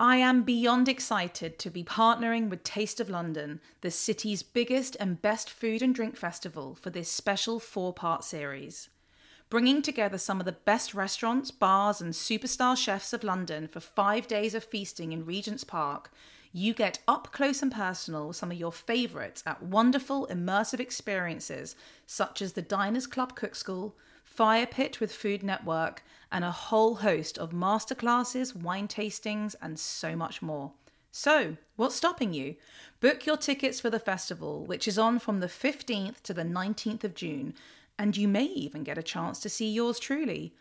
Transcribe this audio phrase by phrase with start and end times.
[0.00, 5.20] I am beyond excited to be partnering with Taste of London, the city's biggest and
[5.20, 8.88] best food and drink festival, for this special four part series.
[9.50, 14.26] Bringing together some of the best restaurants, bars, and superstar chefs of London for five
[14.26, 16.10] days of feasting in Regent's Park,
[16.50, 21.76] you get up close and personal with some of your favourites at wonderful, immersive experiences
[22.06, 23.94] such as the Diners Club Cook School,
[24.24, 30.14] Fire Pit with Food Network, and a whole host of masterclasses, wine tastings, and so
[30.14, 30.72] much more.
[31.10, 32.54] So, what's stopping you?
[33.00, 37.02] Book your tickets for the festival, which is on from the 15th to the 19th
[37.04, 37.54] of June,
[37.98, 40.54] and you may even get a chance to see yours truly.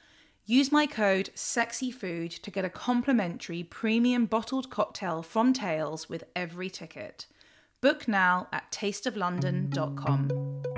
[0.45, 6.71] Use my code SEXYFOOD to get a complimentary premium bottled cocktail from Tails with every
[6.71, 7.27] ticket.
[7.81, 10.68] Book now at tasteoflondon.com.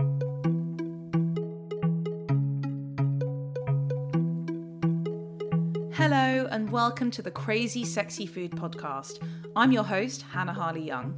[6.02, 9.20] Hello, and welcome to the Crazy Sexy Food Podcast.
[9.56, 11.16] I'm your host, Hannah Harley Young.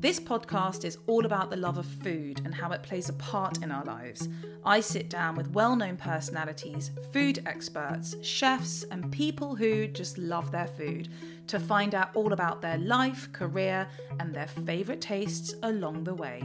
[0.00, 3.62] This podcast is all about the love of food and how it plays a part
[3.62, 4.28] in our lives.
[4.64, 10.50] I sit down with well known personalities, food experts, chefs, and people who just love
[10.50, 11.10] their food
[11.46, 13.86] to find out all about their life, career,
[14.18, 16.42] and their favourite tastes along the way.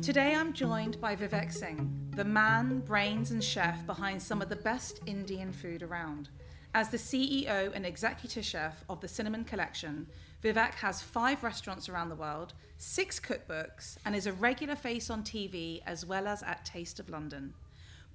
[0.00, 4.56] Today I'm joined by Vivek Singh, the man, brains, and chef behind some of the
[4.56, 6.28] best Indian food around.
[6.74, 10.06] As the CEO and executive chef of the Cinnamon Collection,
[10.44, 15.22] Vivek has five restaurants around the world, six cookbooks, and is a regular face on
[15.22, 17.54] TV as well as at Taste of London.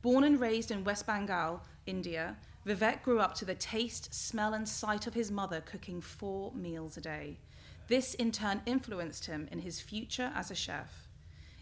[0.04, 2.38] Born and raised in West Bengal, India,
[2.68, 6.98] Vivek grew up to the taste, smell, and sight of his mother cooking four meals
[6.98, 7.40] a day.
[7.88, 11.07] This in turn influenced him in his future as a chef.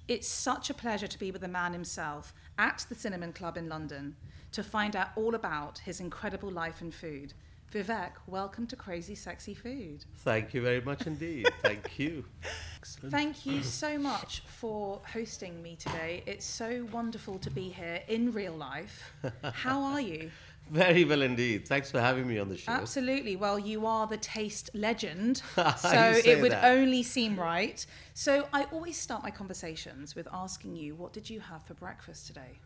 [0.07, 3.67] It's such a pleasure to be with the man himself at the Cinnamon Club in
[3.67, 4.15] London
[4.51, 7.33] to find out all about his incredible life and food.
[7.73, 10.05] Vivek, welcome to Crazy Sexy Food.
[10.17, 11.49] Thank you very much indeed.
[11.63, 12.23] Thank you.
[12.77, 13.11] Excellent.
[13.11, 16.21] Thank you so much for hosting me today.
[16.27, 19.11] It's so wonderful to be here in real life.
[19.53, 20.29] How are you?
[20.69, 21.67] Very well indeed.
[21.67, 22.71] Thanks for having me on the show.
[22.71, 23.35] Absolutely.
[23.35, 25.41] Well, you are the taste legend,
[25.77, 26.65] so it would that.
[26.65, 27.85] only seem right.
[28.13, 32.27] So I always start my conversations with asking you, what did you have for breakfast
[32.27, 32.59] today?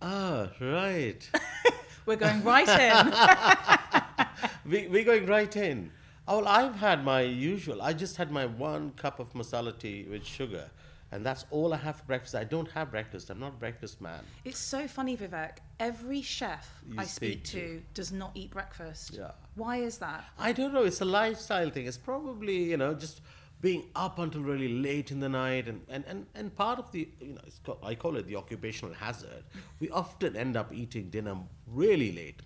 [0.00, 1.30] Ah, right.
[2.06, 4.26] We're going right in.
[4.70, 5.92] we, we're going right in.
[6.26, 7.80] Oh, well, I've had my usual.
[7.80, 10.70] I just had my one cup of masala tea with sugar,
[11.12, 12.34] and that's all I have for breakfast.
[12.34, 13.28] I don't have breakfast.
[13.28, 14.20] I'm not a breakfast man.
[14.44, 15.58] it's so funny, Vivek.
[15.78, 19.12] Every chef You I speak to does not eat breakfast.
[19.14, 19.32] Yeah.
[19.54, 20.24] Why is that?
[20.38, 20.84] I don't know.
[20.84, 21.86] It's a lifestyle thing.
[21.86, 23.20] It's probably you know just
[23.60, 27.08] being up until really late in the night, and and and, and part of the
[27.20, 29.44] you know it's called, I call it the occupational hazard.
[29.80, 31.36] We often end up eating dinner
[31.66, 32.40] really late,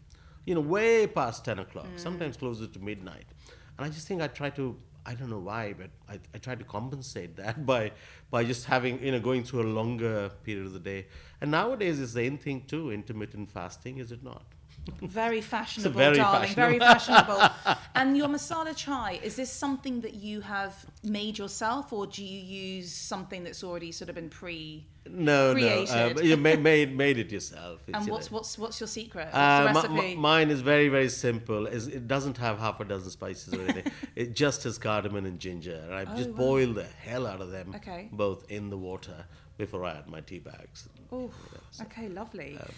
[0.45, 2.01] you know, way past ten o'clock, mm.
[2.01, 3.27] sometimes closer to midnight,
[3.79, 4.77] and I just think I try to.
[5.07, 7.93] I don't know why, but I, I try to compensate that by
[8.31, 11.07] by just having you know going through a longer period of the day.
[11.41, 14.47] And nowadays it's the in thing too, intermittent fasting, is it not?
[15.03, 16.55] Very fashionable, very darling.
[16.55, 17.37] Very fashionable.
[17.37, 17.81] fashionable.
[17.95, 22.41] and your masala chai, is this something that you have made yourself, or do you
[22.41, 24.87] use something that's already sort of been pre?
[25.09, 25.95] No, created.
[25.95, 26.21] no.
[26.21, 27.81] Uh, you made, made made it yourself.
[27.87, 28.37] It's, And you what's know.
[28.39, 29.27] what's what's your secret?
[29.27, 29.95] What's Uh, the mi- recipe?
[29.95, 31.67] mi- mine is very very simple.
[31.67, 33.93] Is it doesn't have half a dozen spices or anything.
[34.17, 36.39] it just has cardamom and ginger, and I just Oh, wow.
[36.39, 37.73] boil the hell out of them.
[37.77, 38.09] Okay.
[38.13, 39.27] Both in the water
[39.59, 40.89] before I add my tea bags.
[41.13, 41.33] Oof.
[41.71, 42.59] so, okay, lovely.
[42.61, 42.73] um,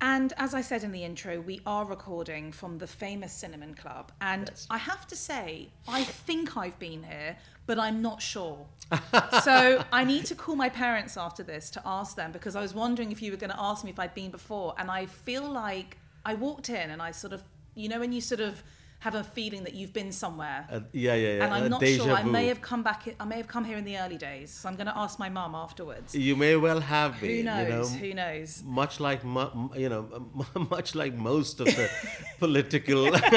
[0.00, 4.12] and as I said in the intro, we are recording from the famous Cinnamon Club.
[4.20, 4.66] And Yes.
[4.70, 8.66] I have to say, I think I've been here, but I'm not sure.
[9.44, 12.74] so I need to call my parents after this to ask them because I was
[12.74, 14.74] wondering if you were going to ask me if I'd been before.
[14.78, 17.42] And I feel like I walked in and I sort of,
[17.74, 18.62] you know, when you sort of
[19.00, 20.66] have a feeling that you've been somewhere.
[20.70, 21.44] Uh, yeah, yeah, yeah.
[21.44, 22.12] and I'm uh, not sure.
[22.12, 23.08] I may have come back.
[23.18, 24.50] I may have come here in the early days.
[24.50, 26.14] So I'm going to ask my mum afterwards.
[26.14, 27.30] You may well have been.
[27.30, 27.94] Who knows?
[27.96, 28.62] You know, Who knows?
[28.62, 30.30] much like mu- you know,
[30.70, 31.90] much like most of the
[32.38, 33.04] political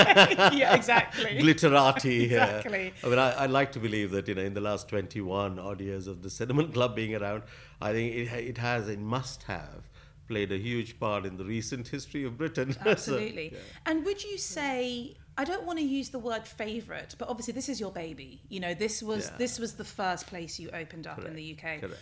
[0.53, 1.39] yeah, exactly.
[1.39, 2.43] glitterati here.
[2.43, 2.93] Exactly.
[3.01, 5.79] I mean, I, I'd like to believe that you know, in the last 21 odd
[5.79, 7.43] years of the Cinnamon Club being around,
[7.81, 9.89] I think it, it has, it must have
[10.27, 12.73] played a huge part in the recent history of Britain.
[12.73, 13.51] So, Absolutely.
[13.53, 13.59] yeah.
[13.85, 17.69] And would you say I don't want to use the word favorite, but obviously this
[17.69, 18.41] is your baby.
[18.49, 19.37] You know, this was Yeah.
[19.37, 21.81] this was the first place you opened up in the UK.
[21.81, 21.99] Correct.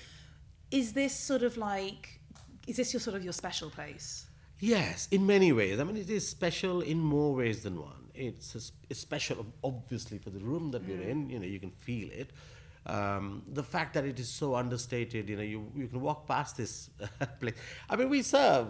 [0.71, 2.19] Is this sort of like
[2.67, 4.25] is this your sort of your special place?
[4.59, 5.79] Yes, in many ways.
[5.79, 8.11] I mean, it is special in more ways than one.
[8.13, 11.29] It's, a, it's special, obviously, for the room that we're in.
[11.31, 12.29] You know, you can feel it.
[12.85, 16.57] Um, the fact that it is so understated, you know, you, you can walk past
[16.57, 16.91] this
[17.39, 17.55] place.
[17.89, 18.67] I mean, we serve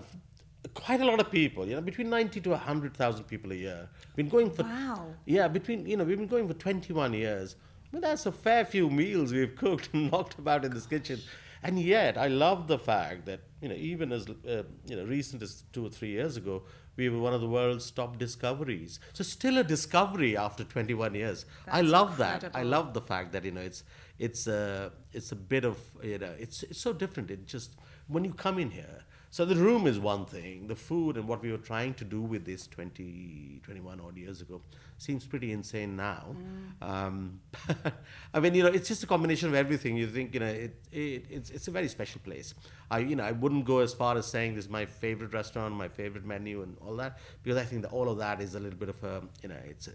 [0.73, 1.67] quite a lot of people.
[1.67, 3.89] You know, between ninety to hundred thousand people a year.
[4.15, 5.13] Been going for Wow.
[5.25, 7.55] yeah, between you know we've been going for twenty one years.
[7.91, 11.19] I mean, that's a fair few meals we've cooked and knocked about in this kitchen.
[11.63, 15.41] And yet, I love the fact that you know even as uh, you know recent
[15.43, 16.63] as two or three years ago,
[16.95, 18.99] we were one of the world's top discoveries.
[19.13, 21.45] So still a discovery after 21 years.
[21.67, 22.51] I That's love that.
[22.53, 23.83] I love the fact that you know it's
[24.17, 27.29] it's a it's a bit of you know it's it's so different.
[27.29, 27.75] It just
[28.07, 29.03] when you come in here.
[29.33, 30.67] So the room is one thing.
[30.67, 34.41] The food and what we were trying to do with this 20, 21 odd years
[34.41, 34.61] ago
[34.97, 36.35] seems pretty insane now.
[36.81, 37.39] Um,
[38.33, 39.95] I mean, you know, it's just a combination of everything.
[39.95, 42.53] You think, you know, it, it it's it's a very special place.
[42.91, 45.73] I you know I wouldn't go as far as saying this is my favorite restaurant,
[45.75, 48.59] my favorite menu, and all that because I think that all of that is a
[48.59, 49.93] little bit of a you know it's a,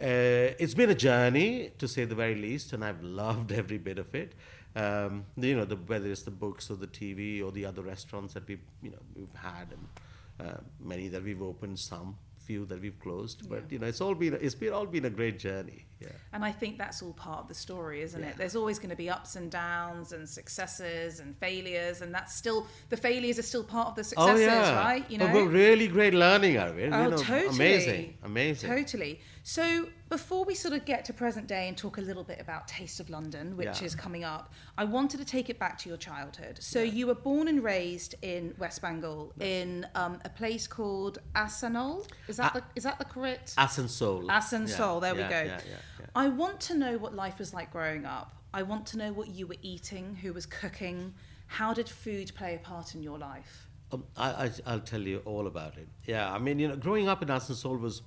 [0.00, 3.98] uh, it's been a journey to say the very least, and I've loved every bit
[3.98, 4.34] of it.
[4.76, 8.34] Um, you know, the, whether it's the books or the TV or the other restaurants
[8.34, 12.16] that we've you know we've had, and uh, many that we've opened, some
[12.48, 13.48] few that we've closed.
[13.48, 15.84] But you know, it's all been it's been all been a great journey.
[16.00, 16.08] Yeah.
[16.32, 18.28] And I think that's all part of the story, isn't Yeah.
[18.30, 18.36] it?
[18.36, 22.66] There's always going to be ups and downs and successes and failures, and that's still
[22.88, 25.04] the failures are still part of the successes, right?
[25.10, 26.90] You know, but really great learning out of it.
[26.92, 27.56] Oh, you know, totally.
[27.56, 28.70] Amazing, amazing.
[28.70, 29.20] Totally.
[29.42, 32.68] So before we sort of get to present day and talk a little bit about
[32.68, 33.84] Taste of London, which Yeah.
[33.84, 36.58] is coming up, I wanted to take it back to your childhood.
[36.62, 42.06] So you were born and raised in West Bengal in um, a place called Asanol.
[42.28, 43.54] Is that A- the is that the correct?
[43.56, 44.26] Asansol.
[44.26, 45.28] Asansol, there we go.
[45.28, 45.60] Yeah, yeah,
[46.00, 46.06] yeah.
[46.14, 48.34] I want to know what life was like growing up.
[48.52, 51.14] I want to know what you were eating, who was cooking,
[51.46, 53.68] how did food play a part in your life?
[53.92, 55.88] Um, I, I, I'll tell you all about it.
[56.04, 58.02] Yeah, I mean, you know, growing up in Asansol was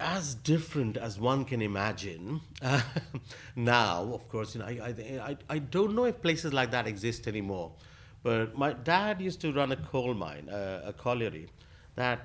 [0.00, 2.40] as different as one can imagine.
[2.62, 2.80] Uh,
[3.56, 7.26] now, of course, you know, I, I, I, don't know if places like that exist
[7.26, 7.72] anymore.
[8.22, 11.48] But my dad used to run a coal mine, uh, a colliery,
[11.96, 12.20] that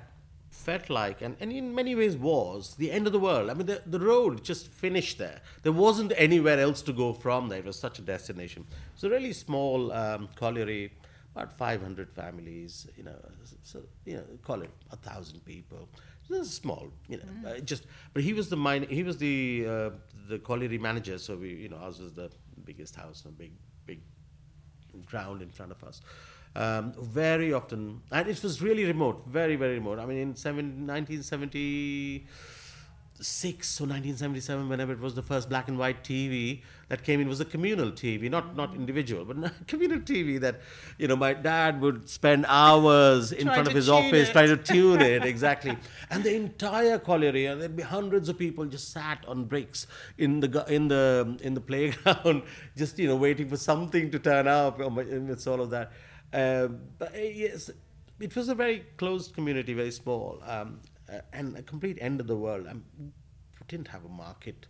[0.50, 3.50] felt like, and, and in many ways was, the end of the world.
[3.50, 5.40] I mean, the, the road just finished there.
[5.62, 7.58] There wasn't anywhere else to go from there.
[7.58, 8.66] It was such a destination.
[8.94, 10.92] It's a really small um, colliery,
[11.34, 13.16] about 500 families, you know,
[13.62, 15.88] so, you know, call it a thousand people.
[16.42, 19.90] Small, you know, uh, just, but he was the mine, he was the, uh,
[20.28, 21.18] the colliery manager.
[21.18, 22.30] So we, you know, ours was the
[22.64, 23.52] biggest house, a big,
[23.86, 24.00] big
[25.06, 26.00] ground in front of us.
[26.56, 29.98] Um, very often, and it was really remote, very, very remote.
[29.98, 30.90] I mean, in seven,
[33.14, 37.28] 1976 or 1977, whenever it was the first black and white TV that came in,
[37.28, 40.60] was a communal TV, not not individual, but communal TV that,
[40.98, 44.32] you know, my dad would spend hours in front of his office it.
[44.32, 45.76] trying to tune it, exactly.
[46.10, 49.86] And the entire colliery, and there'd be hundreds of people just sat on bricks
[50.18, 52.42] in the in the in the playground,
[52.76, 54.80] just you know waiting for something to turn up.
[54.80, 55.92] um, Amidst all of that,
[56.32, 57.70] um, but uh, yes,
[58.20, 60.80] it was a very closed community, very small, um,
[61.12, 62.66] uh, and a complete end of the world.
[62.98, 63.06] We
[63.68, 64.66] didn't have a market.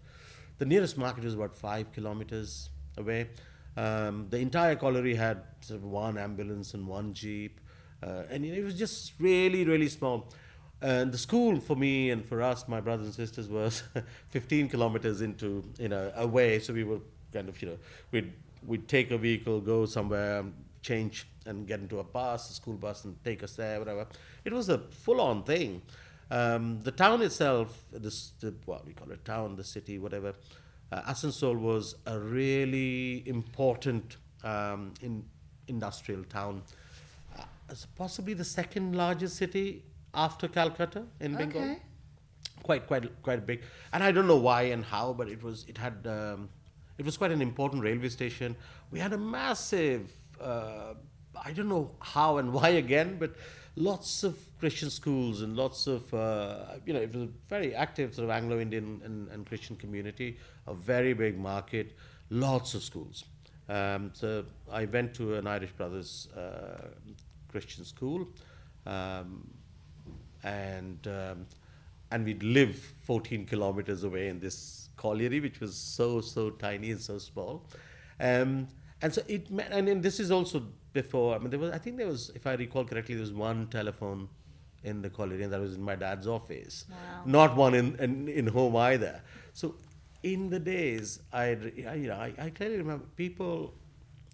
[0.58, 3.30] The nearest market was about five kilometers away.
[3.76, 7.60] Um, the entire colliery had sort of one ambulance and one jeep,
[8.02, 10.32] uh, and it was just really, really small.
[10.80, 13.82] And the school for me and for us, my brothers and sisters, was
[14.28, 16.58] 15 kilometers into, you know, away.
[16.58, 17.00] So we were
[17.32, 17.78] kind of, you know,
[18.10, 18.32] we'd
[18.66, 20.44] we'd take a vehicle, go somewhere,
[20.82, 24.06] change, and get into a bus, a school bus, and take us there, whatever.
[24.44, 25.82] It was a full-on thing.
[26.30, 30.34] Um, the town itself, this, the, what we call it, town, the city, whatever.
[30.90, 35.24] Uh, Asansol was a really important um, in
[35.68, 36.62] industrial town.
[37.38, 37.44] Uh,
[37.96, 39.82] possibly the second largest city
[40.14, 41.62] after Calcutta in Bengal.
[41.62, 41.78] Okay.
[42.62, 43.62] Quite, quite, quite big.
[43.92, 45.66] And I don't know why and how, but it was.
[45.68, 46.06] It had.
[46.06, 46.48] Um,
[46.96, 48.56] it was quite an important railway station.
[48.90, 50.10] We had a massive.
[50.40, 50.94] Uh,
[51.44, 53.34] I don't know how and why again, but
[53.76, 58.14] lots of Christian schools and lots of, uh, you know, it was a very active
[58.14, 61.96] sort of Anglo-Indian and, and Christian community, a very big market,
[62.30, 63.24] lots of schools.
[63.68, 66.88] Um, so I went to an Irish Brothers uh,
[67.48, 68.28] Christian school,
[68.86, 69.50] um,
[70.42, 71.46] and um,
[72.10, 77.00] and we'd live 14 kilometers away in this colliery, which was so so tiny and
[77.00, 77.66] so small.
[78.20, 78.68] Um,
[79.00, 80.64] and so it and, then this is also
[80.94, 81.34] before.
[81.34, 83.66] I mean, there was I think there was, if I recall correctly, there was one
[83.66, 84.28] telephone
[84.82, 86.86] in the colliery, and that was in my dad's office.
[86.90, 86.96] Wow.
[87.26, 89.20] Not one in, in in home either.
[89.52, 89.74] So
[90.22, 91.44] in the days, I,
[91.92, 93.74] I you know I, I clearly remember people.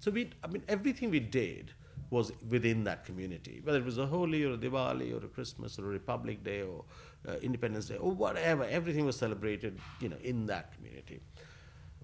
[0.01, 1.73] So we, I mean, everything we did
[2.11, 5.79] was within that community, whether it was a Holi or a Diwali or a Christmas
[5.79, 6.85] or a Republic Day or
[7.29, 8.65] uh, Independence Day or whatever.
[8.65, 11.21] Everything was celebrated, you know, in that community.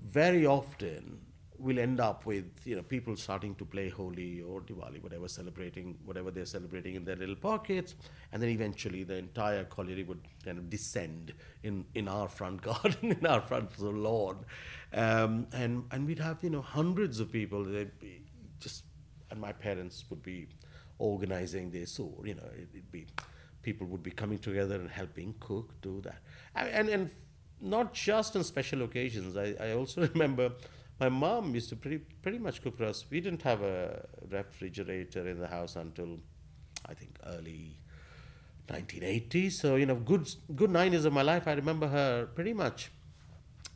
[0.01, 1.19] Very often,
[1.59, 5.97] we'll end up with you know people starting to play Holi or Diwali, whatever celebrating,
[6.05, 7.95] whatever they're celebrating in their little pockets,
[8.33, 11.33] and then eventually the entire colliery would kind of descend
[11.63, 14.45] in, in our front garden, in our front lawn,
[14.93, 17.65] um, and and we'd have you know hundreds of people.
[17.65, 18.23] They'd be
[18.61, 18.85] just
[19.31, 20.49] and my parents would be
[20.99, 23.07] organizing this, or you know it, would be
[23.63, 26.19] people would be coming together and helping cook, do that,
[26.55, 27.11] and and, and
[27.61, 29.37] not just on special occasions.
[29.37, 30.53] I, I also remember
[30.99, 33.05] my mom used to pretty pretty much cook for us.
[33.11, 36.19] We didn't have a refrigerator in the house until
[36.87, 37.79] I think early
[38.69, 39.53] 1980s.
[39.53, 41.47] So you know, good good nine years of my life.
[41.47, 42.91] I remember her pretty much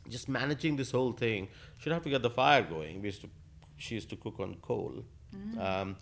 [0.09, 1.47] just managing this whole thing.
[1.77, 3.01] She'd have to get the fire going.
[3.01, 3.29] We used to
[3.77, 5.03] she used to cook on coal.
[5.35, 5.59] Mm.
[5.59, 5.95] Um,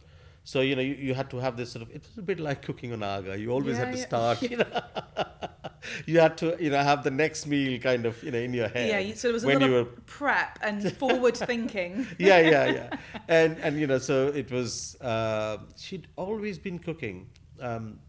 [0.43, 1.89] so you know, you, you had to have this sort of.
[1.91, 3.37] It was a bit like cooking on aga.
[3.37, 4.05] You always yeah, had to yeah.
[4.05, 4.41] start.
[4.41, 4.65] You know,
[6.05, 8.67] you had to you know have the next meal kind of you know in your
[8.67, 9.07] head.
[9.07, 12.07] Yeah, so it was a when you were prep and forward thinking.
[12.17, 14.95] yeah, yeah, yeah, and and you know so it was.
[15.01, 17.29] Uh, she'd always been cooking,
[17.61, 17.99] um,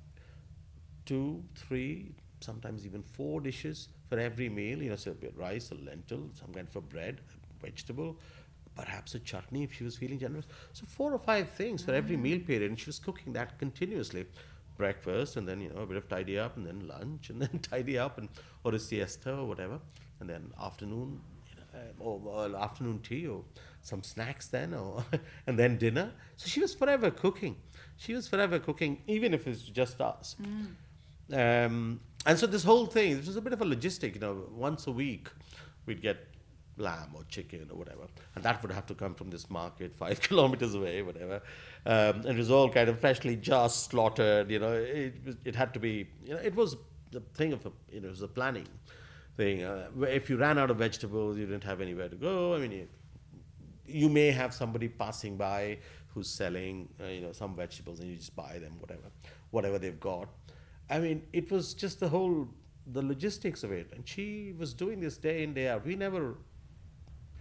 [1.06, 4.82] two, three, sometimes even four dishes for every meal.
[4.82, 7.20] You know, so a bit rice, a lentil, some kind of a bread,
[7.62, 8.16] vegetable
[8.76, 10.46] perhaps a chutney if she was feeling generous.
[10.72, 14.26] So four or five things for every meal period, and she was cooking that continuously
[14.84, 17.58] breakfast and then you know a bit of tidy up and then lunch and then
[17.60, 18.28] tidy up and
[18.64, 19.78] or a siesta or whatever.
[20.20, 23.42] And then afternoon you know, uh, or, or, afternoon tea or
[23.82, 25.04] some snacks then or
[25.46, 26.12] and then dinner.
[26.36, 27.56] So she was forever cooking.
[27.96, 30.36] She was forever cooking even if it's just us.
[30.42, 31.66] Mm.
[31.66, 34.46] um, and so this whole thing this was a bit of a logistic you know.
[34.68, 35.28] Once a week
[35.86, 36.26] we'd get
[36.80, 38.06] lamb or chicken or whatever.
[38.34, 41.42] And that would have to come from this market five kilometers away, whatever.
[41.86, 44.72] Um, and it was all kind of freshly just slaughtered, you know.
[44.72, 46.76] It, it had to be, you know, it was
[47.10, 48.68] the thing of, a, you know, it was a planning
[49.36, 49.62] thing.
[49.62, 52.54] Uh, if you ran out of vegetables, you didn't have anywhere to go.
[52.54, 52.88] I mean, you,
[53.86, 55.78] you may have somebody passing by
[56.14, 59.10] who's selling, uh, you know, some vegetables and you just buy them, whatever,
[59.50, 60.28] whatever they've got.
[60.88, 62.48] I mean, it was just the whole
[62.92, 63.92] the logistics of it.
[63.94, 65.84] And she was doing this day in, day out.
[65.84, 66.36] We never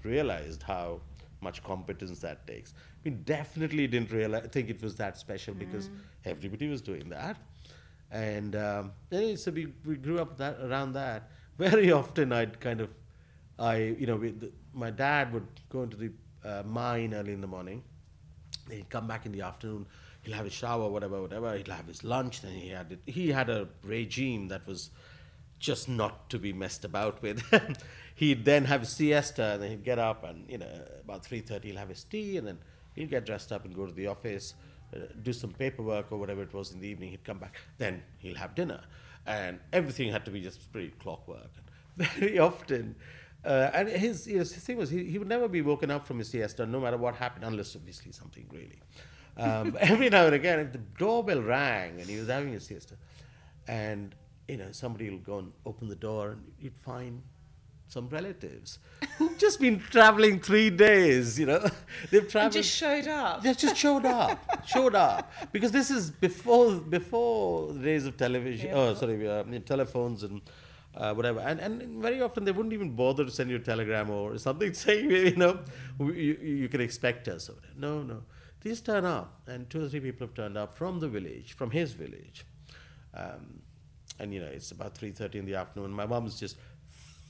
[0.03, 1.01] realized how
[1.41, 2.73] much competence that takes.
[3.03, 5.59] We definitely didn't realize, think it was that special mm.
[5.59, 5.89] because
[6.25, 7.37] everybody was doing that.
[8.11, 11.29] And um, anyway, so we, we grew up that around that.
[11.57, 12.89] Very often I'd kind of,
[13.57, 16.11] I, you know, we, the, my dad would go into the
[16.43, 17.83] uh, mine early in the morning.
[18.69, 19.85] He'd come back in the afternoon.
[20.21, 21.55] He'll have a shower, whatever, whatever.
[21.57, 22.41] He'll have his lunch.
[22.41, 22.99] Then he had it.
[23.05, 24.91] He had a regime that was
[25.59, 27.43] just not to be messed about with.
[28.15, 30.67] he'd then have a siesta, and then he'd get up, and you know,
[31.03, 32.57] about three thirty, he'll have his tea, and then
[32.93, 34.53] he'll get dressed up and go to the office,
[34.95, 37.11] uh, do some paperwork or whatever it was in the evening.
[37.11, 38.81] He'd come back, then he'll have dinner,
[39.25, 41.51] and everything had to be just pretty clockwork.
[41.97, 42.95] And very often,
[43.45, 46.19] uh, and his, know, his thing was he, he would never be woken up from
[46.19, 48.79] his siesta, no matter what happened, unless obviously something really.
[49.37, 52.95] Um, every now and again, if the doorbell rang and he was having a siesta,
[53.67, 54.13] and
[54.49, 57.21] you know somebody will go and open the door, and you'd find
[57.87, 58.77] some relatives
[59.17, 61.39] who've just been traveling three days.
[61.39, 61.67] You know,
[62.11, 62.55] they've traveled.
[62.55, 63.43] And just showed up.
[63.43, 68.69] They just showed up, showed up because this is before before the days of television.
[68.69, 68.75] Yeah.
[68.75, 70.41] Oh, sorry, uh, telephones and.
[70.95, 74.09] Uh, whatever, and and very often they wouldn't even bother to send you a telegram
[74.09, 75.59] or something saying, you know,
[75.99, 77.47] you, you can expect us.
[77.77, 78.23] No, no,
[78.61, 81.69] these turn up, and two or three people have turned up from the village, from
[81.69, 82.43] his village,
[83.13, 83.61] um,
[84.19, 85.91] and you know it's about three thirty in the afternoon.
[85.91, 86.57] My mom's just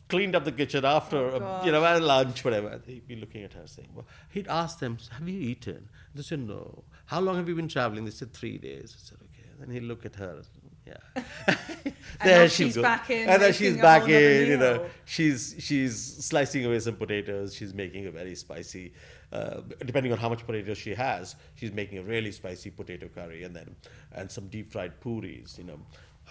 [0.10, 2.82] cleaned up the kitchen after, oh, you know, at lunch, whatever.
[2.86, 5.88] He'd be looking at her saying, well, he'd ask them, have you eaten?
[6.14, 6.84] They said, no.
[7.06, 8.06] How long have you been traveling?
[8.06, 8.96] They said, three days.
[8.98, 9.48] I said, okay.
[9.60, 10.42] Then he'd look at her.
[10.88, 11.24] Yeah.
[12.24, 12.82] there she's go.
[12.82, 13.30] back in.
[13.30, 17.54] And then she's back in, you know, she's, she's slicing away some potatoes.
[17.54, 18.94] She's making a very spicy,
[19.32, 23.44] uh, depending on how much potatoes she has, she's making a really spicy potato curry
[23.44, 23.76] and then,
[24.14, 25.80] and some deep fried puris, you know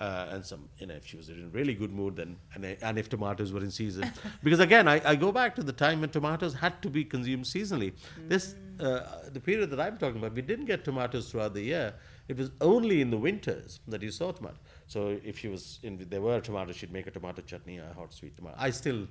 [0.00, 2.64] uh, and some, you know, if she was in a really good mood, then and,
[2.64, 4.10] and if tomatoes were in season,
[4.42, 7.44] because again, I, I go back to the time when tomatoes had to be consumed
[7.44, 7.92] seasonally.
[7.92, 8.28] Mm.
[8.28, 9.00] This uh,
[9.32, 11.94] the period that I'm talking about, we didn't get tomatoes throughout the year.
[12.28, 14.56] It was only in the winters that you saw tomato.
[14.86, 18.12] So if she was in, there were tomatoes, she'd make a tomato chutney, a hot
[18.12, 18.56] sweet tomato.
[18.58, 19.08] I still.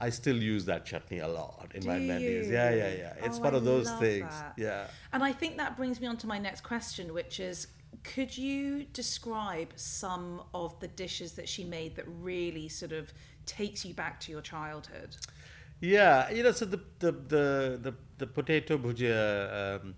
[0.00, 2.48] I still use that chutney a lot in Do my menus.
[2.48, 3.14] Yeah, yeah, yeah.
[3.22, 4.30] It's oh, one of those things.
[4.30, 4.54] That.
[4.56, 4.86] Yeah.
[5.12, 7.68] And I think that brings me on to my next question, which is
[8.02, 13.12] could you describe some of the dishes that she made that really sort of
[13.46, 15.16] takes you back to your childhood?
[15.80, 19.94] Yeah, you know, so the the the the, the potato bhujia um,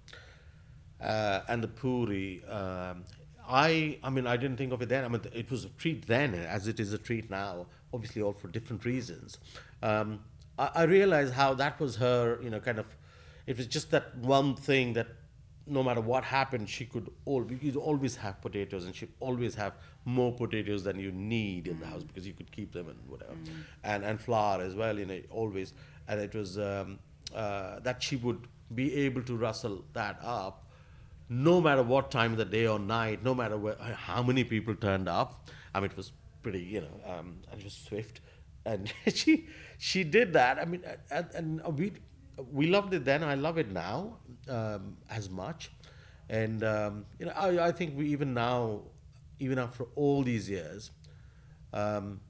[1.01, 2.43] uh, and the puri.
[2.45, 3.05] Um,
[3.47, 5.05] I I mean, I didn't think of it then.
[5.05, 7.67] I mean, it was a treat then, as it is a treat now.
[7.93, 9.39] Obviously, all for different reasons.
[9.83, 10.21] Um,
[10.59, 12.87] I, I realized how that was her, you know, kind of,
[13.47, 15.09] it was just that one thing that
[15.66, 19.75] no matter what happened, she could always, you'd always have potatoes and she'd always have
[20.04, 23.33] more potatoes than you need in the house because you could keep them and whatever.
[23.83, 25.73] And, and flour as well, you know, always.
[26.06, 26.99] And it was um,
[27.35, 30.64] uh, that she would be able to rustle that up
[31.28, 34.75] no matter what time of the day or night, no matter where, how many people
[34.75, 35.49] turned up.
[35.75, 38.21] I mean, it was pretty, you know, um, and it was swift,
[38.64, 40.59] and she she did that.
[40.59, 41.92] I mean, and, and we
[42.52, 43.25] we loved it then.
[43.25, 44.18] I love it now
[44.49, 45.71] um, as much,
[46.29, 48.83] and um, you know, I, I think we even now,
[49.39, 50.91] even after all these years,
[51.73, 52.21] um,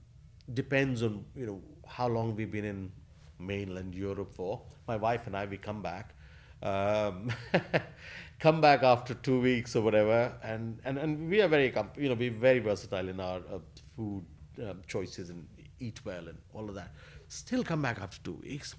[0.53, 2.93] depends on you know how long we've been in
[3.39, 4.63] mainland Europe for.
[4.87, 6.15] My wife and I, we come back.
[6.63, 7.31] Um,
[8.39, 12.15] come back after two weeks or whatever, and, and, and we are very you know
[12.15, 13.59] we're very versatile in our uh,
[13.97, 14.25] food
[14.63, 15.47] um, choices and
[15.81, 16.93] eat well and all of that.
[17.29, 18.75] Still come back after two weeks,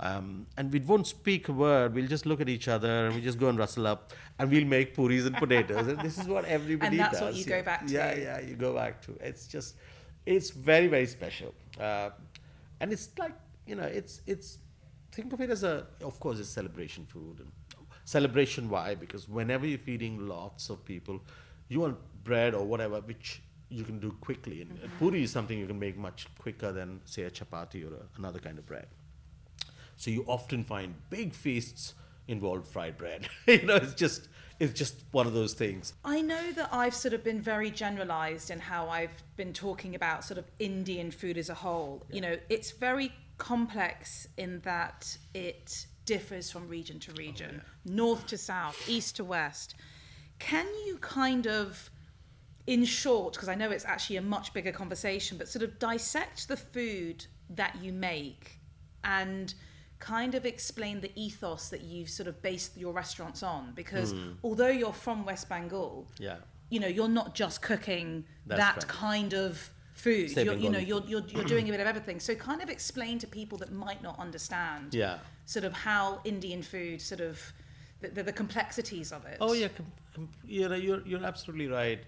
[0.00, 1.94] um, and we won't speak a word.
[1.94, 4.66] We'll just look at each other and we just go and rustle up, and we'll
[4.66, 5.86] make puris and potatoes.
[5.86, 7.22] and this is what everybody And that's does.
[7.22, 7.56] what you yeah.
[7.58, 7.92] go back to.
[7.92, 9.12] Yeah, yeah, you go back to.
[9.20, 9.76] It's just,
[10.26, 12.10] it's very very special, uh,
[12.80, 13.34] and it's like
[13.66, 14.58] you know, it's it's
[15.12, 17.50] think of it as a of course it's celebration food and
[18.04, 21.20] celebration why because whenever you're feeding lots of people
[21.68, 24.98] you want bread or whatever which you can do quickly and Mm-hmm.
[24.98, 28.38] puri is something you can make much quicker than say a chapati or a, another
[28.38, 28.86] kind of bread
[29.96, 31.94] so you often find big feasts
[32.28, 33.28] involve fried bread.
[33.46, 35.92] You know it's just it's just one of those things.
[36.04, 40.24] I know that I've sort of been very generalized in how I've been talking about
[40.24, 42.06] sort of Indian food as a whole.
[42.10, 48.26] You know, it's very complex in that it differs from region to region, oh, north
[48.28, 49.74] to south, east to west.
[50.38, 51.90] Can you kind of,
[52.66, 56.48] in short, because I know it's actually a much bigger conversation, but sort of dissect
[56.48, 58.58] the food that you make
[59.04, 59.52] and
[59.98, 63.72] kind of explain the ethos that you've sort of based your restaurants on?
[63.74, 64.32] Because hmm.
[64.42, 66.36] although you're from West Bengal, yeah
[66.68, 68.88] you know you're not just cooking That's that right.
[68.88, 72.34] kind of food you're, you know you're, you're, you're doing a bit of everything so
[72.34, 77.00] kind of explain to people that might not understand yeah sort of how indian food
[77.00, 77.52] sort of
[78.00, 81.68] the, the, the complexities of it Oh yeah, com- com- you know you're you're absolutely
[81.68, 82.00] right.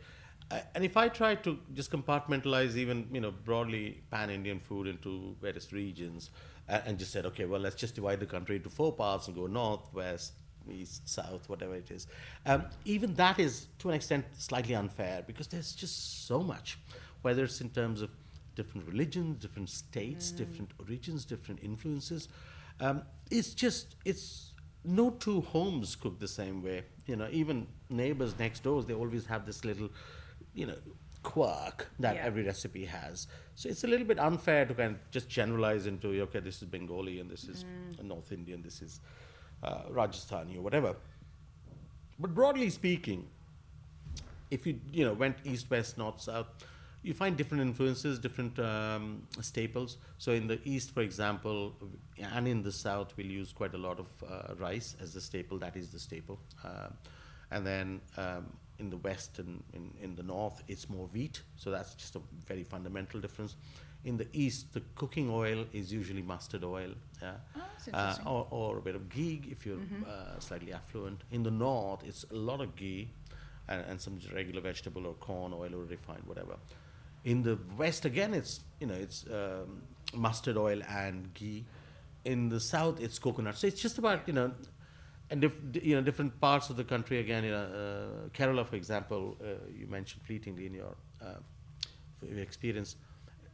[0.50, 4.86] I, and if I try to just compartmentalize even you know broadly pan Indian food
[4.86, 6.30] into various regions,
[6.68, 9.46] and, just said okay, well let's just divide the country into four parts and go
[9.46, 10.32] north, west,
[10.70, 12.06] east, south, whatever it is.
[12.46, 16.78] Um, even that is to an extent slightly unfair because there's just so much,
[17.22, 18.10] whether it's in terms of
[18.54, 22.28] different religions, different states, different origins, different influences.
[22.80, 24.52] Um, it's just it's
[24.84, 26.84] no two homes cook the same way.
[27.06, 29.90] You know, even neighbors next doors, they always have this little,
[30.54, 30.76] you know,
[31.28, 32.26] quirk that Yeah.
[32.28, 33.26] every recipe has.
[33.54, 36.68] So it's a little bit unfair to kind of just generalize into okay, this is
[36.68, 37.64] Bengali and this is
[38.02, 39.00] North Indian, this is
[39.62, 40.96] uh, Rajasthani or whatever.
[42.18, 43.28] But broadly speaking,
[44.50, 46.46] if you you know went east, west, north, south,
[47.02, 49.98] you find different influences, different um, staples.
[50.18, 51.74] So in the east, for example,
[52.36, 55.58] and in the south, we'll use quite a lot of uh, rice as the staple.
[55.58, 56.38] That is the staple.
[56.64, 56.92] Um
[57.50, 58.44] and then um,
[58.78, 61.42] in the west and in, in the north, it's more wheat.
[61.56, 63.56] So that's just a very fundamental difference.
[64.04, 66.94] In the east, the cooking oil is usually mustard oil.
[67.20, 67.32] Yeah.
[67.56, 67.60] Oh,
[67.92, 71.22] Uh, or, or a bit of ghee if you're uh, slightly affluent.
[71.32, 73.08] In the north, it's a lot of ghee
[73.68, 76.56] and, and some regular vegetable or corn oil or refined, whatever.
[77.24, 79.82] In the west, again, it's you know it's um,
[80.14, 81.64] mustard oil and ghee.
[82.24, 83.56] In the south, it's coconut.
[83.58, 84.52] So it's just about you know,
[85.30, 85.42] and
[85.82, 87.18] you know different parts of the country.
[87.18, 89.46] Again, you know, uh, Kerala, for example, uh,
[89.78, 91.34] you mentioned fleetingly in your, uh,
[92.36, 92.96] experience.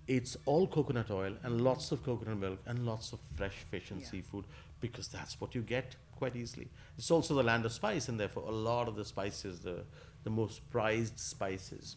[0.06, 4.00] It's all coconut oil and lots of coconut milk and lots of fresh fish and
[4.00, 4.08] Yeah.
[4.10, 4.44] seafood
[4.80, 6.68] because that's what you get quite easily.
[6.98, 9.84] It's also the land of spice, and therefore a lot of the spices, the
[10.24, 11.96] the most prized spices.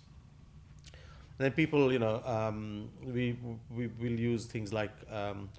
[1.40, 3.38] And then people, you know, um, we
[3.70, 5.50] we will use things like um,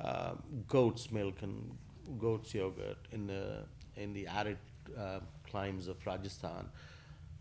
[0.00, 0.34] uh,
[0.68, 1.76] goat's milk and
[2.18, 3.64] goat's yogurt in the
[3.96, 4.58] in the arid
[4.98, 6.68] uh, climes of Rajasthan,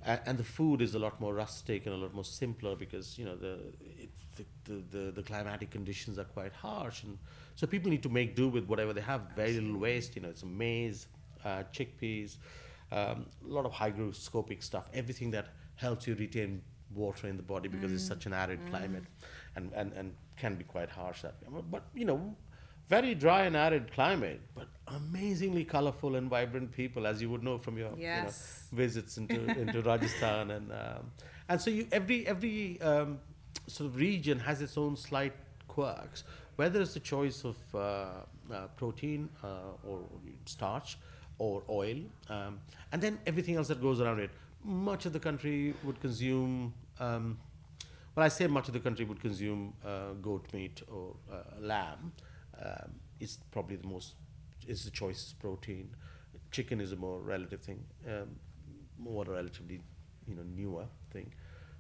[0.06, 3.18] and, and the food is a lot more rustic and a lot more simpler because
[3.18, 3.60] you know the
[4.00, 4.10] it,
[4.66, 7.18] the, the, the climatic conditions are quite harsh, and
[7.56, 9.22] so people need to make do with whatever they have.
[9.36, 10.16] Very little waste.
[10.16, 11.08] You know, it's maize,
[11.44, 12.38] uh, chickpeas,
[12.92, 14.90] um, a lot of hygroscopic stuff.
[14.94, 16.62] Everything that helps you retain
[16.94, 19.04] water in the body because it's such an arid climate,
[19.56, 21.22] and, and and can be quite harsh.
[21.22, 21.62] That way.
[21.70, 22.36] but you know,
[22.88, 27.58] very dry and arid climate, but amazingly colorful and vibrant people, as you would know
[27.58, 28.30] from your you know,
[28.72, 31.12] visits into into Rajasthan and um,
[31.50, 33.20] and so you every every um,
[33.68, 35.34] sort of region has its own slight
[35.68, 36.24] quirks,
[36.56, 40.00] whether it's the choice of uh, uh, protein uh, or
[40.46, 40.98] starch
[41.38, 41.98] or oil,
[42.30, 42.60] um,
[42.92, 44.30] and then everything else that goes around it.
[44.64, 46.74] Much of the country would consume.
[47.00, 47.38] Um,
[48.16, 52.14] well, I say much of the country would consume uh, goat meat or uh, lamb.
[52.64, 54.16] Um, it's probably the most.
[54.68, 55.96] Is the choicest protein.
[56.52, 58.36] Chicken is a more relative thing, um,
[58.98, 59.80] more relatively,
[60.28, 61.32] you know, newer thing.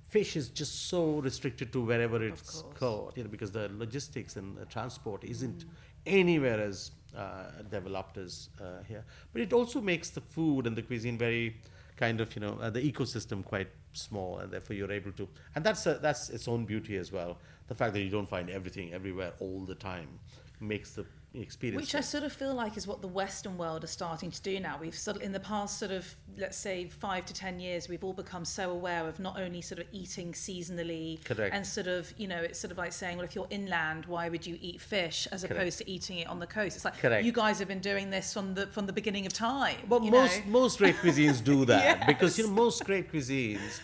[0.07, 4.55] Fish is just so restricted to wherever it's caught, you know, because the logistics and
[4.55, 5.65] the transport isn't
[6.05, 9.03] anywhere as uh, developed as uh, here.
[9.33, 11.55] But it also makes the food and the cuisine very
[11.97, 15.65] kind of, you know, uh, the ecosystem quite small, and therefore you're able to, and
[15.65, 17.39] that's uh, that's its own beauty as well.
[17.67, 20.19] The fact that you don't find everything everywhere all the time
[20.59, 21.05] makes the
[21.41, 21.81] experience.
[21.81, 24.59] Which I sort of feel like is what the Western world is starting to do
[24.59, 24.77] now.
[24.79, 28.03] We've sort of, in the past sort of, let's say, five to ten years, we've
[28.03, 31.53] all become so aware of not only sort of eating seasonally Correct.
[31.53, 34.29] and sort of, you know, it's sort of like saying, well, if you're inland, why
[34.29, 35.55] would you eat fish as Correct.
[35.55, 36.75] opposed to eating it on the coast?
[36.75, 37.25] It's like Correct.
[37.25, 39.77] you guys have been doing this from the from the beginning of time.
[39.89, 40.51] You most know?
[40.51, 43.79] most great cuisines do that because you know most great cuisines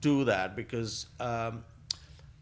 [0.00, 1.64] do that because um,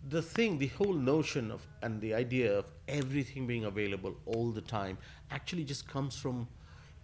[0.09, 4.61] the thing, the whole notion of and the idea of everything being available all the
[4.61, 4.98] time
[5.31, 6.48] actually just comes from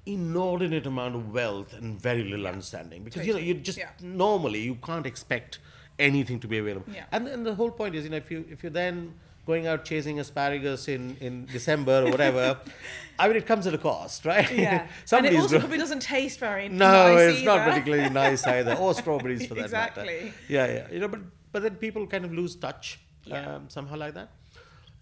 [0.07, 3.91] inordinate amount of wealth and very little understanding because you know you just Yeah.
[4.03, 5.59] normally you can't expect
[5.99, 7.05] anything to be available Yeah.
[7.13, 9.15] and, and the whole point is you know if you if you're then
[9.47, 12.59] going out chasing asparagus in in december or whatever
[13.19, 16.01] i mean it comes at a cost right Yeah, and it Somebody's also probably doesn't
[16.03, 20.01] taste very no, nice No, it's not particularly nice either, or strawberries for that matter.
[20.03, 20.33] Exactly.
[20.49, 20.87] Yeah, yeah.
[20.93, 21.21] You know, but
[21.53, 23.55] but then people kind of lose touch Yeah.
[23.57, 24.29] um, somehow like that.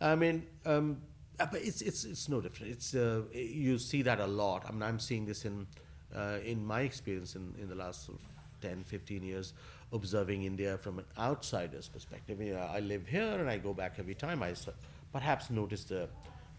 [0.02, 0.98] I mean, um,
[1.38, 2.72] uh, but it's it's it's no different.
[2.72, 4.64] It's uh, you see that a lot.
[4.68, 5.66] I mean, I'm seeing this in
[6.14, 8.26] uh, in my experience in, in the last sort of
[8.60, 9.54] 10, 15 years,
[9.92, 12.40] observing India from an outsider's perspective.
[12.40, 14.42] You know, I live here and I go back every time.
[14.42, 14.54] I
[15.12, 16.08] perhaps notice the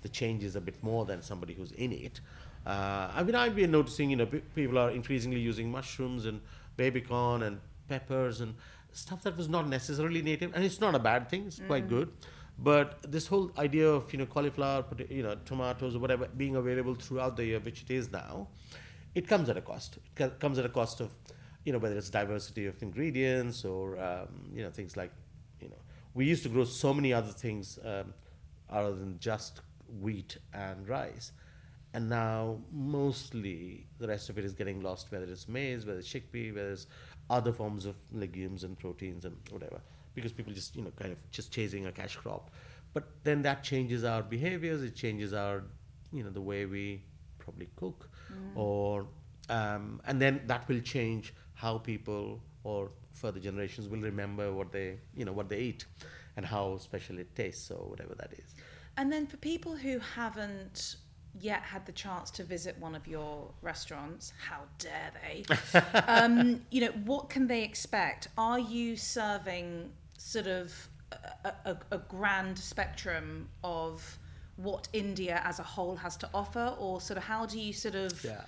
[0.02, 2.20] the changes a bit more than somebody who's in it.
[2.66, 6.42] Uh, I mean, I've been noticing, you know, pe- people are increasingly using mushrooms and
[6.78, 8.56] baby corn and peppers and
[8.92, 11.46] stuff that was not necessarily native, and it's not a bad thing.
[11.48, 12.12] It's quite good.
[12.58, 16.96] But this whole idea of you know cauliflower, you know tomatoes or whatever being available
[16.96, 18.48] throughout the year, which it is now,
[19.16, 19.98] it comes at a cost.
[20.18, 21.14] It comes at a cost of,
[21.66, 25.12] you know, whether it's diversity of ingredients or um, you know things like,
[25.60, 25.82] you know,
[26.14, 28.14] we used to grow so many other things um,
[28.70, 29.62] other than just
[30.00, 31.32] wheat and rice,
[31.94, 35.12] and now mostly the rest of it is getting lost.
[35.12, 36.88] Whether it's maize, whether it's chickpea, whether it's
[37.30, 39.82] other forms of legumes and proteins and whatever,
[40.16, 42.52] because people just you know kind of just chasing a cash crop.
[42.94, 44.84] But then that changes our behaviors.
[44.84, 45.64] It changes our,
[46.12, 47.04] you know, the way we
[47.40, 48.10] probably cook,
[48.56, 49.08] or
[49.50, 55.00] um, and then that will change how people or further generations will remember what they
[55.16, 55.86] you know what they eat,
[56.38, 58.54] and how special it tastes or whatever that is.
[58.96, 60.98] And then for people who haven't
[61.40, 65.44] yet had the chance to visit one of your restaurants, how dare they?
[66.08, 68.28] um, you know, what can they expect?
[68.38, 69.92] Are you serving
[70.24, 70.90] sort of
[71.44, 74.18] a, a, a grand spectrum of
[74.56, 77.96] what India as a whole has to offer, or sort of how do you sort
[77.96, 78.42] of Yeah.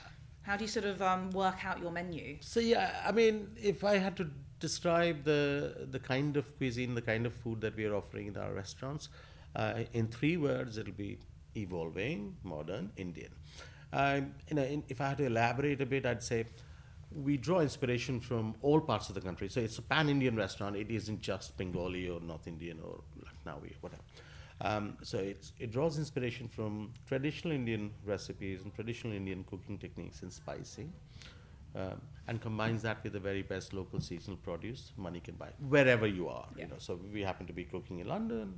[0.43, 2.37] how do you sort of um, work out your menu?
[2.41, 4.25] So yeah, I mean, if I had to
[4.59, 8.37] describe the the kind of cuisine, the kind of food that we are offering in
[8.37, 9.09] our restaurants,
[9.55, 11.17] uh, in three words, it'll be
[11.55, 13.31] evolving, modern, Indian.
[13.93, 16.45] Um, you know, in, if I had to elaborate a bit, I'd say
[17.23, 19.47] we draw inspiration from all parts of the country.
[19.49, 20.75] So it's a pan-Indian restaurant.
[20.75, 24.03] It isn't just Bengali or North Indian or Lucknowi or whatever.
[24.61, 30.21] Um, so it's, it draws inspiration from traditional Indian recipes and traditional Indian cooking techniques
[30.21, 30.93] and spicing
[31.75, 36.07] um, and combines that with the very best local seasonal produce money can buy wherever
[36.07, 36.47] you are.
[36.55, 36.63] Yeah.
[36.63, 38.57] You know, so we happen to be cooking in London.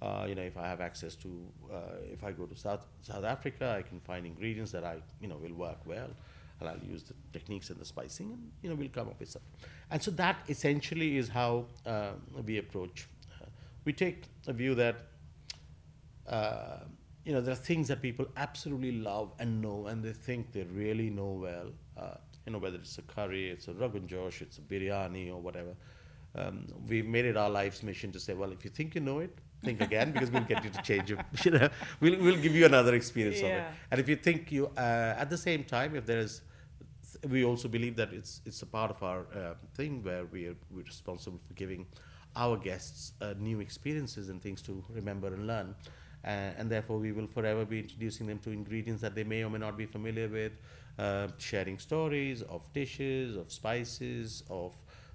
[0.00, 1.28] Uh, you know, if I have access to,
[1.72, 1.78] uh,
[2.12, 5.36] if I go to South South Africa, I can find ingredients that I, you know,
[5.36, 6.10] will work well,
[6.60, 9.30] and I'll use the techniques and the spicing, and you know, we'll come up with
[9.30, 9.50] something.
[9.90, 12.10] And so that essentially is how uh,
[12.44, 13.08] we approach.
[13.40, 13.46] Uh,
[13.84, 14.96] we take a view that
[16.26, 16.78] uh,
[17.24, 20.62] you know, there are things that people absolutely love and know, and they think they
[20.62, 21.70] really know well.
[21.96, 22.16] Uh,
[22.46, 25.74] you know, whether it's a curry, it's a rogan josh, it's a biryani, or whatever.
[26.34, 29.18] Um, we've made it our life's mission to say, well, if you think you know
[29.18, 31.18] it, think again, because we'll get you to change it.
[31.44, 31.68] You know,
[32.00, 33.64] we'll, we'll give you another experience of it.
[33.90, 36.40] And if you think you, uh, at the same time, if there is,
[37.28, 40.56] we also believe that it's it's a part of our uh, thing where we are
[40.70, 41.86] we're responsible for giving
[42.36, 45.74] our guests uh, new experiences and things to remember and learn.
[46.24, 46.28] Uh,
[46.58, 49.58] and therefore, we will forever be introducing them to ingredients that they may or may
[49.58, 50.52] not be familiar with,
[50.98, 54.74] uh, sharing stories of dishes, of spices, of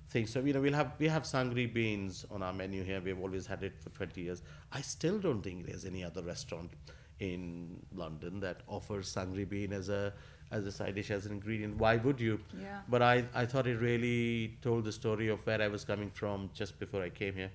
[0.10, 0.32] things.
[0.32, 3.02] So you know, we'll have we have sangri beans on our menu here.
[3.02, 4.42] We've always had it for 20 years.
[4.72, 6.72] I still don't think there's any other restaurant
[7.20, 10.14] in London that offers sangri bean as a
[10.52, 11.78] as a side dish as an ingredient.
[11.78, 12.40] Why would you?
[12.60, 12.82] Yeah.
[12.88, 16.50] But I, I thought it really told the story of where I was coming from
[16.54, 17.52] just before I came here.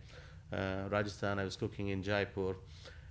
[0.52, 2.56] Uh, Rajasthan, I was cooking in Jaipur,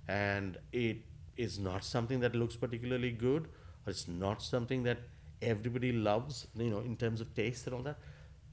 [0.08, 0.98] and it
[1.36, 3.48] is not something that looks particularly good,
[3.86, 4.98] or it's not something that
[5.40, 7.98] everybody loves, you know, in terms of taste and all that.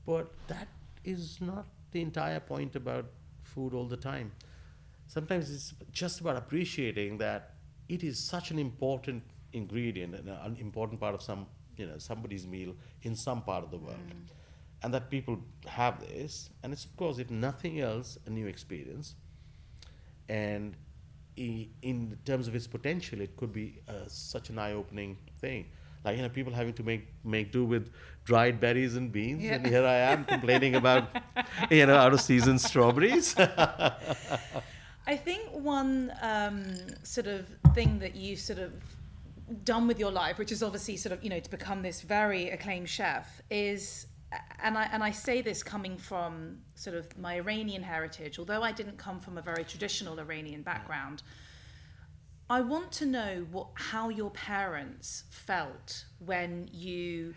[0.06, 0.68] But that
[1.04, 3.06] is not the entire point about
[3.44, 4.32] food all the time.
[5.08, 7.54] Sometimes it's just about appreciating that
[7.90, 9.24] it is such an important
[9.56, 11.46] ingredient and an important part of some,
[11.78, 14.12] you know, somebody's meal in some part of the world.
[14.84, 19.16] And that people have this, and it's of course, if nothing else, a new experience.
[20.30, 20.76] And
[21.38, 25.66] in terms of its potential, it could be uh, such an eye-opening thing.
[26.04, 27.90] Like you know, people having to make make do with
[28.26, 29.56] dried berries and beans, Yeah.
[29.56, 31.10] and here I am complaining about
[31.72, 33.36] you know out of season strawberries.
[35.08, 36.64] I think one um,
[37.04, 38.72] sort of thing that you sort of
[39.64, 42.50] done with your life, which is obviously sort of you know to become this very
[42.50, 44.08] acclaimed chef, is
[44.64, 48.72] and I and I say this coming from sort of my Iranian heritage, although I
[48.72, 51.24] didn't come from a very traditional Iranian background.
[52.50, 57.34] I want to know what how your parents felt when you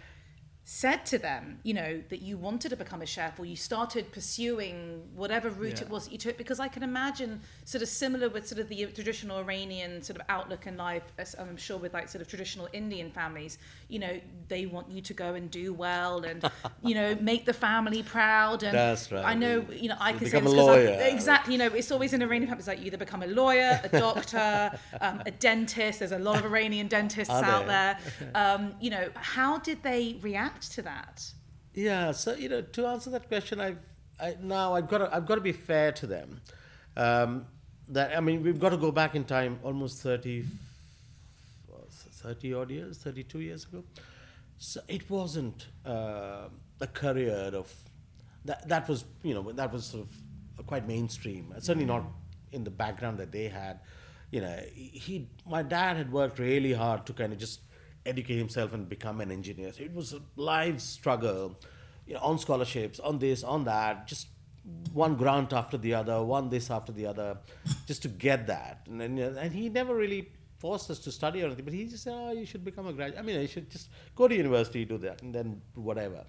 [0.70, 4.12] said to them, you know, that you wanted to become a chef or you started
[4.12, 8.28] pursuing whatever route it was that you took because I can imagine sort of similar
[8.28, 11.94] with sort of the traditional Iranian sort of outlook in life as I'm sure with
[11.94, 13.57] like sort of traditional Indian families,
[13.88, 16.44] you know, they want you to go and do well and
[16.83, 19.24] you know, make the family proud and That's right.
[19.24, 21.00] I know, you know, I can say become this a 'cause I- lawyer.
[21.14, 23.88] exactly, you know, it's always in Iranian families like you either become a lawyer, a
[24.07, 26.00] doctor, um, a dentist.
[26.00, 27.98] There's a lot of Iranian dentists Are out there?
[28.20, 28.31] there.
[28.35, 31.25] Um, you know, how did they react to that?
[31.75, 33.79] Yeah, so you know, to answer that question, I've
[34.21, 36.40] I, now I've got to, I've got to be fair to them.
[36.97, 37.47] Um,
[37.88, 40.44] that I mean, we've got to go back in time, almost 30,
[41.90, 43.85] 30 odd years, thirty two years ago.
[44.59, 46.49] So it wasn't uh,
[46.81, 47.73] a career of
[48.44, 48.68] that.
[48.68, 51.55] That was you know that was sort of quite mainstream.
[51.59, 52.05] Certainly not
[52.51, 53.81] in the background that they had.
[54.31, 57.61] You know, he my dad had worked really hard to kind of just
[58.09, 59.73] educate himself and become an engineer.
[59.73, 61.57] So it was a live struggle,
[62.07, 64.27] you know, on scholarships, on this, on that, just
[64.92, 67.38] one grant after the other, one this after the other,
[67.87, 68.87] just to get that.
[68.88, 72.03] And then, and he never really forced us to study or anything, but he just
[72.05, 73.18] said, oh, you should become a graduate.
[73.18, 76.25] I mean, you should just go to university, do that, and then whatever.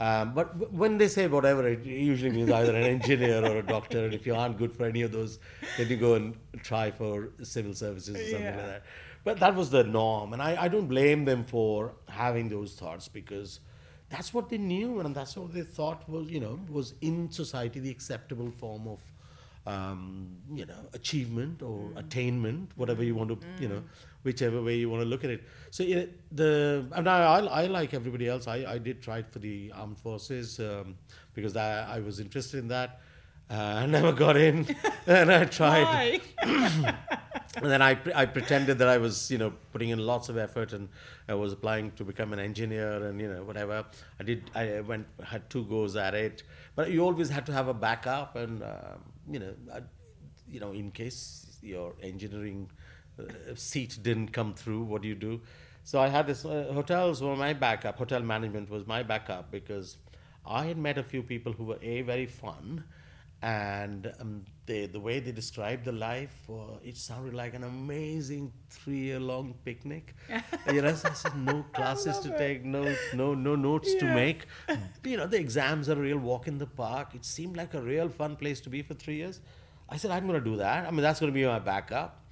[0.00, 3.62] Um, but w- when they say whatever, it usually means either an engineer or a
[3.62, 4.04] doctor.
[4.04, 5.38] And if you aren't good for any of those,
[5.76, 8.56] then you go and try for civil services or something Yeah.
[8.56, 8.82] like that.
[9.28, 13.08] But that was the norm, and I, I don't blame them for having those thoughts
[13.08, 13.60] because
[14.08, 17.78] that's what they knew and that's what they thought was you know was in society
[17.78, 19.00] the acceptable form of
[19.66, 23.82] um, you know achievement or attainment, whatever you want to you know
[24.22, 25.44] whichever way you want to look at it.
[25.72, 25.84] So
[26.32, 28.48] the and I, I, I like everybody else.
[28.48, 30.96] I, I did try it for the armed forces um,
[31.34, 33.02] because I, I was interested in that.
[33.50, 34.66] Uh, I never got in,
[35.06, 36.20] and I tried.
[37.56, 40.36] And then I, pre- I pretended that I was, you know, putting in lots of
[40.36, 40.88] effort and
[41.28, 43.84] I was applying to become an engineer and, you know, whatever.
[44.20, 46.42] I did, I went, had two goes at it.
[46.76, 49.80] But you always had to have a backup and, um, you know, I,
[50.48, 52.70] you know, in case your engineering
[53.18, 55.40] uh, seat didn't come through, what do you do?
[55.82, 59.96] So I had this, uh, hotels were my backup, hotel management was my backup because
[60.46, 62.84] I had met a few people who were A, very fun
[63.40, 68.52] and um, they, the way they described the life, uh, it sounded like an amazing
[68.68, 70.14] three-year-long picnic.
[70.72, 74.46] you know, so I said no classes to take, no no no notes to make.
[75.04, 77.14] You know, the exams are a real walk in the park.
[77.14, 79.40] It seemed like a real fun place to be for three years.
[79.88, 80.86] I said I'm going to do that.
[80.86, 82.24] I mean, that's going to be my backup.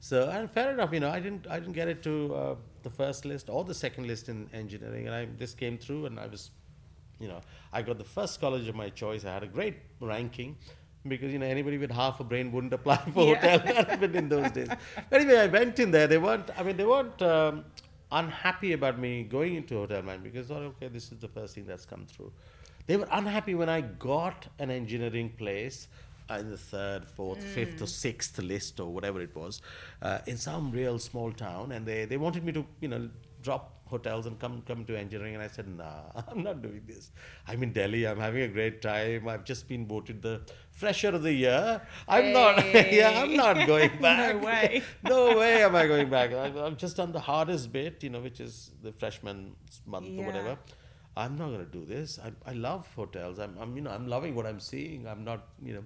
[0.00, 2.90] So and fair enough, you know, I didn't I didn't get it to uh, the
[2.90, 6.26] first list or the second list in engineering, and I this came through, and I
[6.26, 6.50] was
[7.20, 7.40] you know,
[7.72, 9.24] I got the first college of my choice.
[9.24, 10.56] I had a great ranking
[11.06, 13.58] because you know anybody with half a brain wouldn't apply for Yeah.
[13.58, 14.68] hotel management in those days.
[15.10, 16.06] But anyway, I went in there.
[16.06, 16.50] They weren't.
[16.58, 17.64] I mean, they weren't um,
[18.10, 21.64] unhappy about me going into hotel management because oh, okay, this is the first thing
[21.66, 22.32] that's come through.
[22.86, 25.86] They were unhappy when I got an engineering place
[26.28, 29.60] in the third, fourth, fifth, or sixth list or whatever it was
[30.02, 33.08] uh, in some real small town, and they, they wanted me to you know
[33.42, 37.10] drop hotels and come come to engineering, and I said nah, I'm not doing this.
[37.48, 38.02] I'm in Delhi.
[38.10, 39.28] I'm having a great time.
[39.28, 40.40] I've just been voted the
[40.82, 41.80] fresher of the year.
[42.08, 42.64] I'm not.
[42.98, 44.36] yeah, I'm not going back.
[44.36, 44.82] No way.
[45.14, 46.32] no way am I going back.
[46.32, 49.54] I've, I've just done the hardest bit, you know, which is the freshman
[49.86, 50.22] month Yeah.
[50.22, 50.58] or whatever.
[51.16, 52.18] I'm not going to do this.
[52.24, 53.38] I, I love hotels.
[53.40, 55.06] I'm, I'm, you know, I'm loving what I'm seeing.
[55.06, 55.82] I'm not, you know.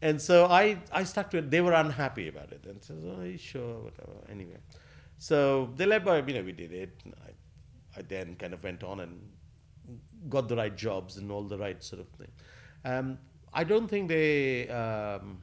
[0.00, 1.50] And so I, I stuck to it.
[1.50, 2.64] They were unhappy about it.
[2.66, 4.12] And said, oh, sure, whatever.
[4.30, 4.58] Anyway.
[5.24, 7.02] So they let by, you know, we did it.
[7.26, 7.30] I,
[7.98, 9.18] I then kind of went on and
[10.28, 12.30] got the right jobs and all the right sort of thing.
[12.84, 13.16] Um,
[13.50, 15.42] I don't think they, um,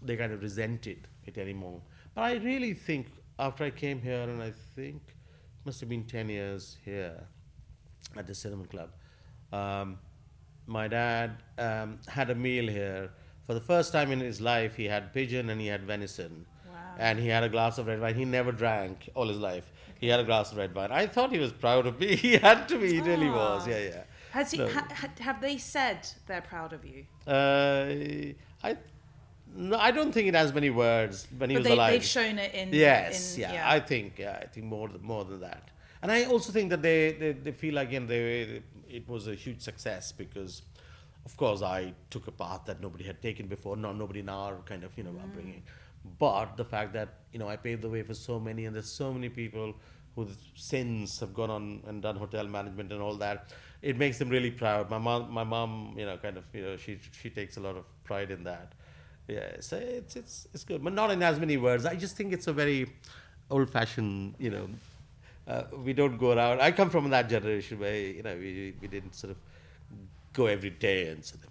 [0.00, 1.82] they kind of resented it anymore.
[2.14, 6.04] But I really think after I came here, and I think it must have been
[6.04, 7.22] 10 years here
[8.16, 8.92] at the Cinnamon Club,
[9.52, 9.98] um,
[10.66, 13.10] my dad um, had a meal here.
[13.46, 16.46] For the first time in his life, he had pigeon and he had venison.
[16.98, 18.14] And he had a glass of red wine.
[18.14, 19.70] He never drank all his life.
[20.00, 20.90] He had a glass of red wine.
[20.92, 22.16] I thought he was proud of me.
[22.26, 22.92] He had to be.
[22.94, 23.62] He really was.
[23.66, 23.70] Ah.
[23.70, 24.02] Yeah, yeah.
[24.30, 24.68] Has he, No.
[24.68, 27.06] ha, ha, have they said they're proud of you?
[27.26, 28.34] Uh,
[28.66, 28.76] I,
[29.54, 31.92] no, I don't think it has many words when he But was they, alive.
[31.92, 32.68] they've shown it in.
[32.72, 35.70] Yes, in, yeah, I think, yeah, I think more more than that.
[36.02, 39.60] And I also think that they, they, they feel again they it was a huge
[39.60, 40.62] success because,
[41.24, 44.56] of course, I took a path that nobody had taken before, not nobody in our
[44.66, 45.62] kind of you know upbringing.
[46.18, 48.90] But the fact that you know I paved the way for so many, and there's
[48.90, 49.74] so many people
[50.14, 54.28] who since have gone on and done hotel management and all that, it makes them
[54.28, 54.90] really proud.
[54.90, 57.76] My mom, my mom, you know, kind of you know she she takes a lot
[57.76, 58.72] of pride in that.
[59.28, 61.84] Yeah, so it's it's it's good, but not in as many words.
[61.84, 62.90] I just think it's a very
[63.50, 64.68] old-fashioned, you know.
[65.46, 66.60] Uh, we don't go around.
[66.60, 69.38] I come from that generation where you know we we didn't sort of
[70.32, 71.50] go every day and sort of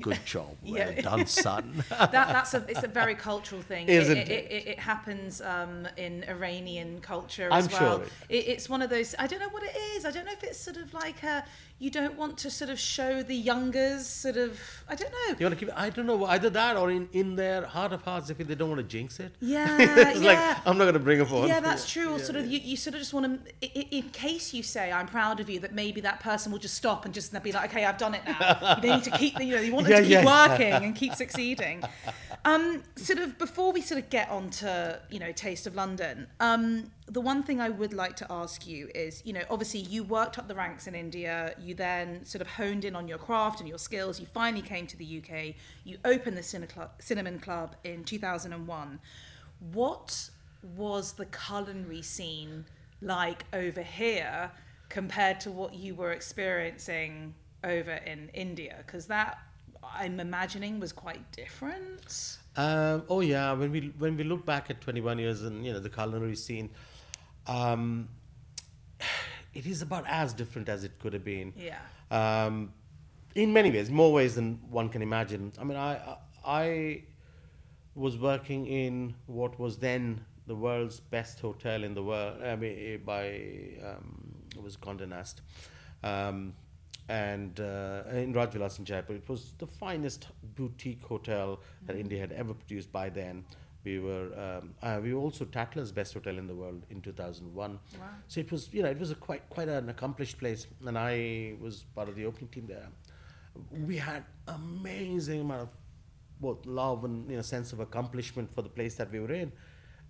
[0.00, 1.00] good job, well Yeah.
[1.00, 1.84] done, son.
[1.90, 3.88] that, that's a it's a very cultural thing.
[3.88, 4.50] Isn't it, it?
[4.52, 7.96] It, it, happens um, in Iranian culture as I'm well.
[7.98, 9.14] sure it- It, it's one of those.
[9.18, 10.04] I don't know what it is.
[10.04, 11.44] I don't know if it's sort of like a,
[11.80, 14.58] you don't want to sort of show the youngers sort of.
[14.88, 15.36] I don't know.
[15.38, 15.74] You want to keep?
[15.76, 18.68] I don't know either that or in in their heart of hearts, if they don't
[18.68, 19.32] want to jinx it.
[19.40, 20.26] Yeah, it's yeah.
[20.26, 21.46] like I'm not going to bring up on.
[21.46, 22.08] Yeah, that's true.
[22.08, 24.90] Or Yeah, sort of, you, you sort of just want to, in case you say,
[24.90, 27.70] "I'm proud of you," that maybe that person will just stop and just be like,
[27.70, 30.00] "Okay, I've done it now." they need to keep, you know, you want them Yeah,
[30.00, 30.48] to keep yeah.
[30.48, 31.82] working and keep succeeding.
[32.44, 36.26] Um, sort of before we sort of get on to, you know, Taste of London.
[36.40, 40.04] Um, the one thing I would like to ask you is, you know, obviously you
[40.04, 41.54] worked up the ranks in India.
[41.58, 44.20] You then sort of honed in on your craft and your skills.
[44.20, 45.54] You finally came to the UK.
[45.84, 48.98] You opened the Cine Club, Cinnamon Club in 2001.
[49.72, 50.30] What
[50.76, 52.66] was the culinary scene
[53.00, 54.50] like over here
[54.88, 58.76] compared to what you were experiencing over in India?
[58.86, 59.38] Because that,
[59.82, 62.38] I'm imagining, was quite different.
[62.56, 65.78] Um, oh yeah, when we when we look back at 21 years and you know
[65.78, 66.70] the culinary scene,
[67.48, 68.08] um,
[69.54, 71.52] it is about as different as it could have been.
[71.56, 71.78] Yeah.
[72.10, 72.72] Um,
[73.34, 75.52] in many ways, more ways than one can imagine.
[75.60, 77.02] I mean, I I I
[77.94, 82.42] was working in what was then the world's best hotel in the world.
[82.42, 85.42] I mean, eh, by um, it was Condé Nast.
[86.02, 86.54] Um,
[87.08, 92.32] and uh, in Rajvilas in Jaipur, it was the finest boutique hotel that India had
[92.32, 93.44] ever produced by then.
[93.88, 97.70] We were um, uh, we were also Tatler's best hotel in the world in 2001.
[97.70, 98.06] Wow.
[98.28, 101.54] So it was you know it was a quite quite an accomplished place, and I
[101.58, 102.88] was part of the opening team there.
[103.90, 105.68] We had amazing amount of
[106.38, 109.52] both love and you know sense of accomplishment for the place that we were in.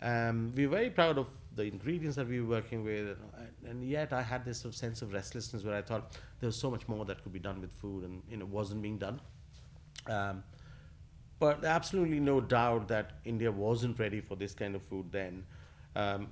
[0.03, 3.88] Um, we were very proud of the ingredients that we were working with, and, and
[3.88, 6.71] yet I had this sort of sense of restlessness where I thought there was so
[6.71, 9.21] much more that could be done with food, and you know wasn't being done.
[10.07, 10.43] Um,
[11.38, 15.44] but absolutely no doubt that India wasn't ready for this kind of food then.
[15.96, 16.29] Um,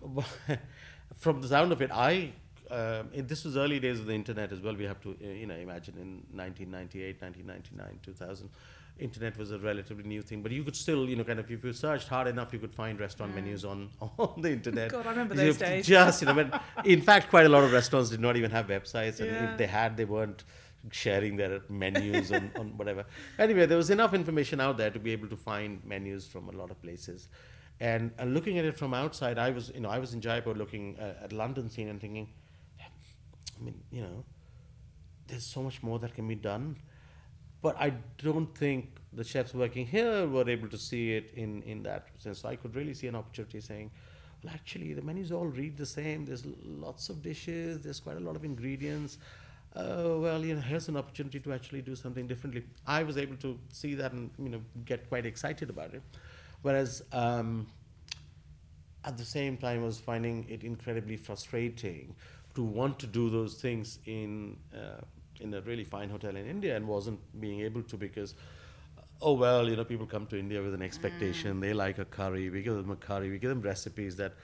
[1.16, 2.32] from the sound of it, I
[2.70, 4.74] it, this was early days of the internet as well.
[4.74, 8.50] We have to uh, you know imagine in 1998, 1999, 2000.
[8.98, 11.62] Internet was a relatively new thing, but you could still, you know, kind of, if
[11.62, 14.90] you searched hard enough, you could find restaurant menus on, on the internet.
[14.90, 15.86] God, I remember You those days.
[15.86, 16.50] Just, you know, when,
[16.82, 19.52] in fact, quite a lot of restaurants did not even have websites, and Yeah.
[19.52, 20.44] if they had, they weren't
[20.90, 23.04] sharing their menus on whatever.
[23.38, 26.52] Anyway, there was enough information out there to be able to find menus from a
[26.52, 27.28] lot of places.
[27.80, 30.54] And, and looking at it from outside, I was, you know, I was in Jaipur
[30.54, 32.28] looking at, at London scene and thinking,
[32.80, 34.24] I mean, you know,
[35.26, 36.76] there's so much more that can be done.
[37.62, 41.82] But I don't think the chefs working here were able to see it in, in
[41.82, 42.40] that sense.
[42.40, 43.90] So I could really see an opportunity saying,
[44.42, 46.26] well, actually, the menus all read the same.
[46.26, 47.80] There's lots of dishes.
[47.80, 49.18] There's quite a lot of ingredients.
[49.76, 52.64] Uh, well, you know, here's an opportunity to actually do something differently.
[52.86, 56.02] I was able to see that and you know get quite excited about it.
[56.62, 57.66] Whereas um,
[59.04, 62.14] at the same time, I was finding it incredibly frustrating
[62.54, 65.02] to want to do those things in uh,
[65.40, 68.34] in a really fine hotel in India and wasn't being able to because.
[69.22, 71.58] Oh well, you know, people come to India with an expectation.
[71.58, 72.50] They like a curry.
[72.50, 73.30] We give them a curry.
[73.30, 74.34] We give them recipes that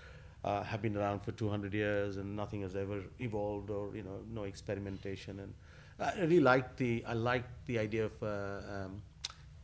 [0.44, 4.20] uh, have been around for 200 years and nothing has ever evolved or you know
[4.32, 5.54] no experimentation and
[6.00, 8.26] I really like the I like the idea of uh,
[8.74, 9.02] um,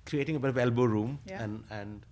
[0.07, 1.43] creating a bit of elbow room Yeah.
[1.43, 2.07] and and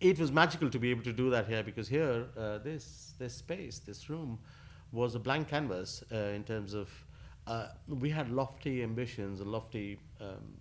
[0.00, 3.34] it was magical to be able to do that here because here uh, this this
[3.34, 4.38] space this room
[4.90, 6.88] was a blank canvas uh, in terms of
[7.46, 10.58] uh, we had lofty ambitions and lofty um,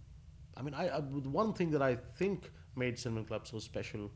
[0.56, 4.10] I mean I, I one thing that I think made Cinnamon Club so special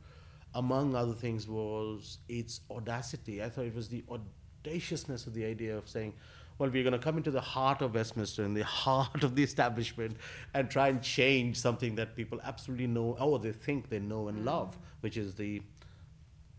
[0.56, 5.78] among other things was its audacity I thought it was the audaciousness of the idea
[5.78, 6.14] of saying
[6.58, 9.44] well, we're going to come into the heart of Westminster, in the heart of the
[9.44, 10.18] establishment,
[10.54, 14.46] and try and change something that people absolutely know, or they think they know and
[14.46, 15.62] love, which is the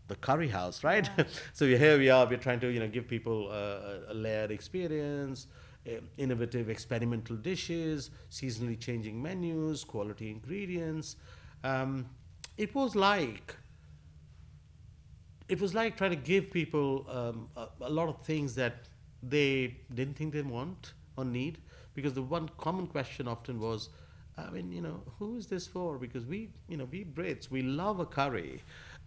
[0.07, 1.09] the curry house, right?
[1.53, 2.25] so here we are.
[2.25, 5.47] We're trying to, you know, give people uh, a layered experience,
[5.85, 11.17] uh, innovative experimental dishes, seasonally changing menus, quality ingredients.
[11.65, 12.05] Um,
[12.55, 13.57] it was like
[15.49, 18.87] it was like trying to give people um, a, a lot of things that
[19.23, 21.57] they didn't think they want or need
[21.93, 23.89] because the one common question often was
[24.37, 25.97] i mean you know who is this for?
[25.97, 28.61] Because we you know we brits we love a curry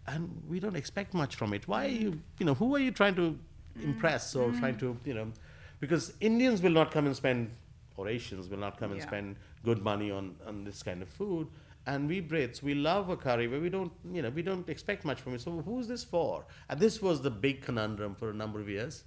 [0.07, 1.67] and we don't expect much from it.
[1.67, 3.37] Why are you you know who are you trying to
[3.81, 5.31] impress or trying to you know?
[5.79, 7.51] Because indians will not come and spend
[7.97, 11.47] or asians will not come and spend good money on on this kind of food
[11.85, 15.03] and we Brits, we love a curry, but we don't, you know, we don't expect
[15.03, 15.41] much from it.
[15.41, 16.45] So who's this for?
[16.69, 19.03] And this was the big conundrum for a number of years.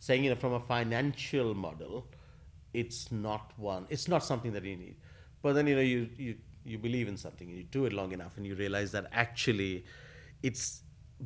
[0.00, 2.06] Saying, you know, from a financial model,
[2.72, 4.96] it's not one, it's not something that you need.
[5.40, 8.12] But then, you know, you you you believe in something and you do it long
[8.12, 9.84] enough, and you realize that actually,
[10.42, 10.82] it's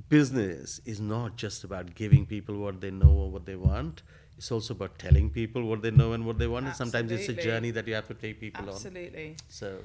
[0.09, 4.03] business is not just about giving people what they know or what they want.
[4.37, 6.67] It's also about telling people what they know and what they want.
[6.67, 8.69] And sometimes it's a journey that you have to take people on.
[8.69, 9.37] Absolutely.
[9.49, 9.79] So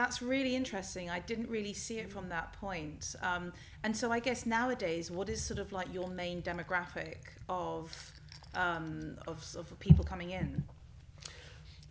[0.00, 1.10] That's really interesting.
[1.10, 3.14] I didn't really see it from that point.
[3.20, 7.18] Um, and so I guess nowadays, what is sort of like your main demographic
[7.50, 7.84] of
[8.54, 10.64] um, of, of people coming in?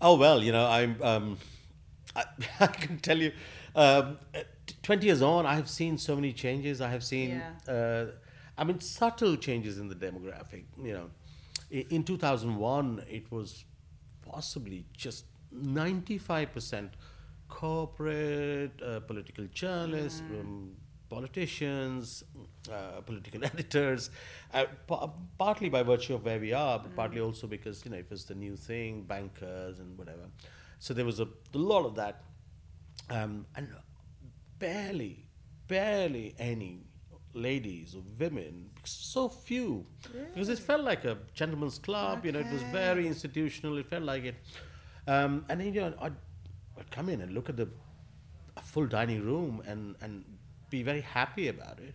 [0.01, 0.99] Oh well, you know, I'm.
[1.03, 1.37] Um,
[2.15, 2.23] I,
[2.59, 3.31] I can tell you,
[3.75, 4.17] um,
[4.81, 6.81] twenty years on, I have seen so many changes.
[6.81, 8.05] I have seen, uh,
[8.57, 10.63] I mean, subtle changes in the demographic.
[10.83, 11.09] You know,
[11.71, 13.65] I- in two thousand one, it was
[14.27, 16.93] possibly just ninety five percent
[17.49, 20.71] corporate, uh, political journalists, um,
[21.09, 22.23] politicians,
[22.71, 24.09] uh, political editors,
[24.53, 27.97] uh, pa- partly by virtue of where we are, but partly also because you know
[27.97, 30.25] it was the new thing, bankers and whatever.
[30.79, 32.23] So there was a, a lot of that,
[33.09, 33.67] um, and
[34.59, 35.25] barely,
[35.67, 36.85] barely any
[37.33, 39.85] ladies or women, so few,
[40.33, 42.25] because it felt like a gentleman's club.
[42.25, 43.77] You know, it was very institutional.
[43.77, 44.35] It felt like it,
[45.07, 46.13] um, and then, you know, I'd,
[46.79, 47.67] I'd come in and look at the
[48.57, 50.23] a full dining room and and
[50.69, 51.93] be very happy about it.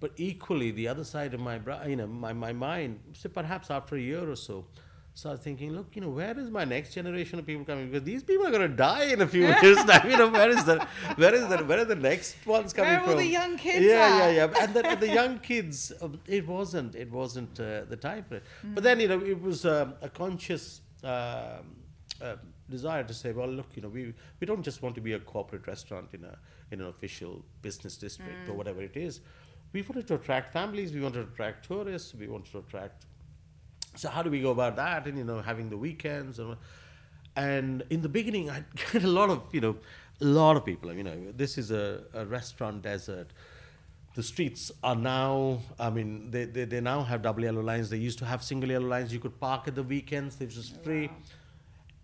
[0.00, 3.70] But equally, the other side of my bra- you know my, my mind, so perhaps
[3.70, 4.66] after a year or so,
[5.14, 7.90] started thinking, look, you know, where is my next generation of people coming?
[7.90, 9.76] Because these people are going to die in a few years.
[9.84, 10.10] time.
[10.10, 13.02] You know, where is the where is the where are the next ones coming Where
[13.04, 13.16] from?
[13.16, 14.62] the young kids Yeah, yeah, yeah.
[14.62, 18.36] And the, and the young kids, um, it wasn't it wasn't uh, the time for
[18.36, 18.44] it.
[18.62, 20.80] But then you know, it was um, a conscious.
[21.02, 21.76] Um,
[22.20, 22.36] uh,
[22.70, 25.18] desire to say, well, look, you know, we, we don't just want to be a
[25.18, 26.38] corporate restaurant in a
[26.70, 28.56] in an official business district or mm.
[28.56, 29.20] whatever it is.
[29.72, 30.92] We wanted to attract families.
[30.92, 32.14] We wanted to attract tourists.
[32.14, 33.06] We wanted to attract.
[33.96, 35.06] So how do we go about that?
[35.06, 36.56] And you know, having the weekends and
[37.36, 39.76] and in the beginning, I get a lot of you know,
[40.20, 40.92] a lot of people.
[40.92, 43.28] You know, this is a, a restaurant desert.
[44.14, 47.90] The streets are now, I mean, they, they, they now have double yellow lines.
[47.90, 49.12] They used to have single yellow lines.
[49.12, 50.40] You could park at the weekends.
[50.40, 51.10] It was just free.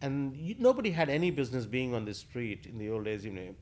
[0.03, 3.33] And you, nobody had any business being on this street in the old days, you
[3.33, 3.55] know.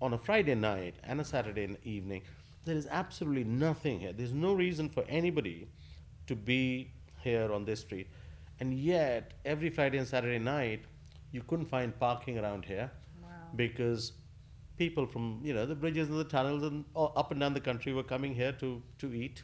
[0.00, 2.22] On a Friday night and a Saturday evening,
[2.64, 4.12] there is absolutely nothing here.
[4.12, 5.68] There's no reason for anybody
[6.26, 6.90] to be
[7.22, 8.08] here on this street.
[8.60, 10.84] And yet, every Friday and Saturday night,
[11.30, 12.90] you couldn't find parking around here
[13.22, 13.28] Wow.
[13.54, 14.12] because
[14.76, 17.60] people from you know the bridges and the tunnels and all up and down the
[17.60, 19.42] country were coming here to to eat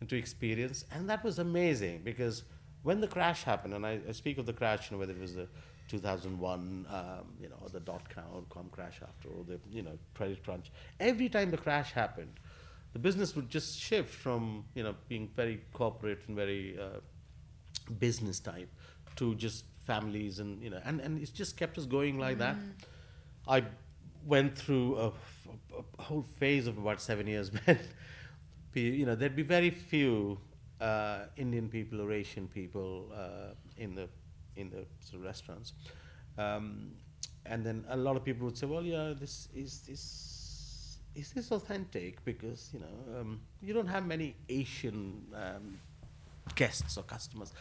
[0.00, 2.42] and to experience and that was amazing because
[2.82, 5.18] when the crash happened and I, I speak of the crash you know whether it
[5.20, 5.48] was the
[5.88, 6.98] 2001 um,
[7.40, 8.02] you know the dot
[8.50, 10.70] com crash after or the you know credit crunch.
[11.00, 12.40] Every time the crash happened
[12.96, 17.00] the business would just shift from you know being very corporate and very uh,
[17.98, 18.70] business type
[19.16, 22.56] to just families and you know and, and it's just kept us going like that.
[23.46, 23.64] I
[24.24, 25.12] went through a,
[25.98, 27.78] a whole phase of about seven years when
[28.72, 30.38] you know there'd be very few
[30.80, 34.08] uh, indian people or asian people uh, in the
[34.56, 35.72] in the sort of restaurants
[36.38, 36.92] um,
[37.44, 40.36] and then a lot of people would say well yeah this is this
[41.16, 42.24] is this authentic?
[42.24, 45.78] Because you know um, you don't have many Asian um,
[46.54, 47.52] guests or customers,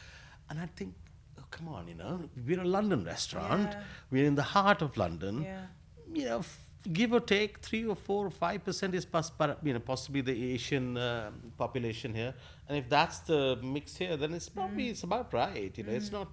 [0.50, 0.94] and I think,
[1.40, 3.70] oh, come on, you know, we're a London restaurant.
[3.72, 3.84] Yeah.
[4.12, 5.44] We're in the heart of London.
[5.44, 5.66] Yeah.
[6.14, 6.60] You know, f-
[6.92, 9.32] give or take three or four or five percent is pos-
[9.64, 12.34] you know possibly the Asian um population here,
[12.68, 15.72] and if that's the mix here, then it's probably it's about right.
[15.78, 16.28] You know, it's not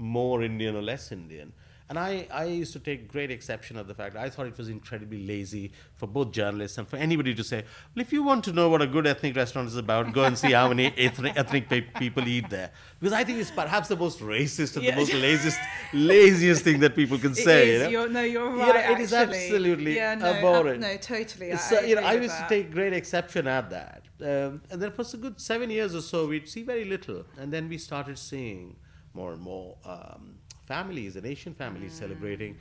[0.00, 1.52] more Indian or less Indian.
[1.90, 4.68] And I, I used to take great exception of the fact I thought it was
[4.68, 7.64] incredibly lazy for both journalists and for anybody to say,
[7.96, 10.38] well, if you want to know what a good ethnic restaurant is about, go and
[10.38, 12.70] see how many ethnic, ethnic pe- people eat there.
[13.00, 14.92] Because I think it's perhaps the most racist and Yeah.
[14.92, 15.58] the most laziest,
[15.92, 17.70] laziest thing that people can It say.
[17.70, 17.82] is.
[17.82, 17.90] you know?
[17.90, 18.86] You're, no, you're You right.
[18.88, 20.80] know, it is absolutely yeah, no, abhorrent.
[20.80, 21.52] no, totally.
[21.52, 24.04] I, So, I you know, I used to take great exception at that.
[24.22, 27.24] Um, and then for a good seven years or so, we'd see very little.
[27.36, 28.76] And then we started seeing
[29.14, 30.34] more and more um,
[30.66, 31.98] families and Asian families Mm.
[31.98, 32.56] celebrating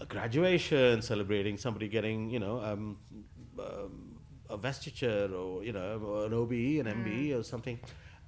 [0.00, 2.96] a graduation, celebrating somebody getting, you know, um,
[3.58, 4.16] um,
[4.48, 7.04] a vestiture or, you know, an OBE, an Mm.
[7.04, 7.78] MBE or something.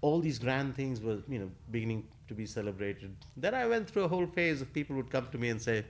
[0.00, 3.16] All these grand things were, you know, beginning to be celebrated.
[3.36, 5.84] Then I went through a whole phase of people would come to me and say,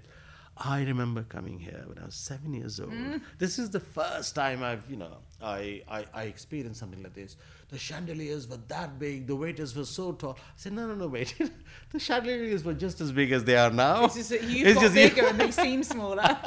[0.57, 2.91] I remember coming here when I was seven years old.
[2.91, 3.17] Hmm.
[3.39, 7.37] This is the first time I've, you know, I, I, I experienced something like this.
[7.71, 10.37] The chandeliers were that big, the waiters were so tall.
[10.39, 11.35] I said, no, no, no, wait.
[11.91, 14.05] the chandeliers were just as big as they are now.
[14.05, 16.39] It's just that you've It's got just you- bigger and they seem smaller.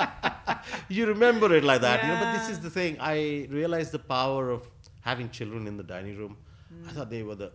[0.88, 2.20] you remember it like that, you know.
[2.20, 2.98] But this is the thing.
[3.00, 4.62] I realized the power of
[5.00, 6.36] having children in the dining room.
[6.70, 6.94] I hmm.
[6.94, 7.52] thought they were the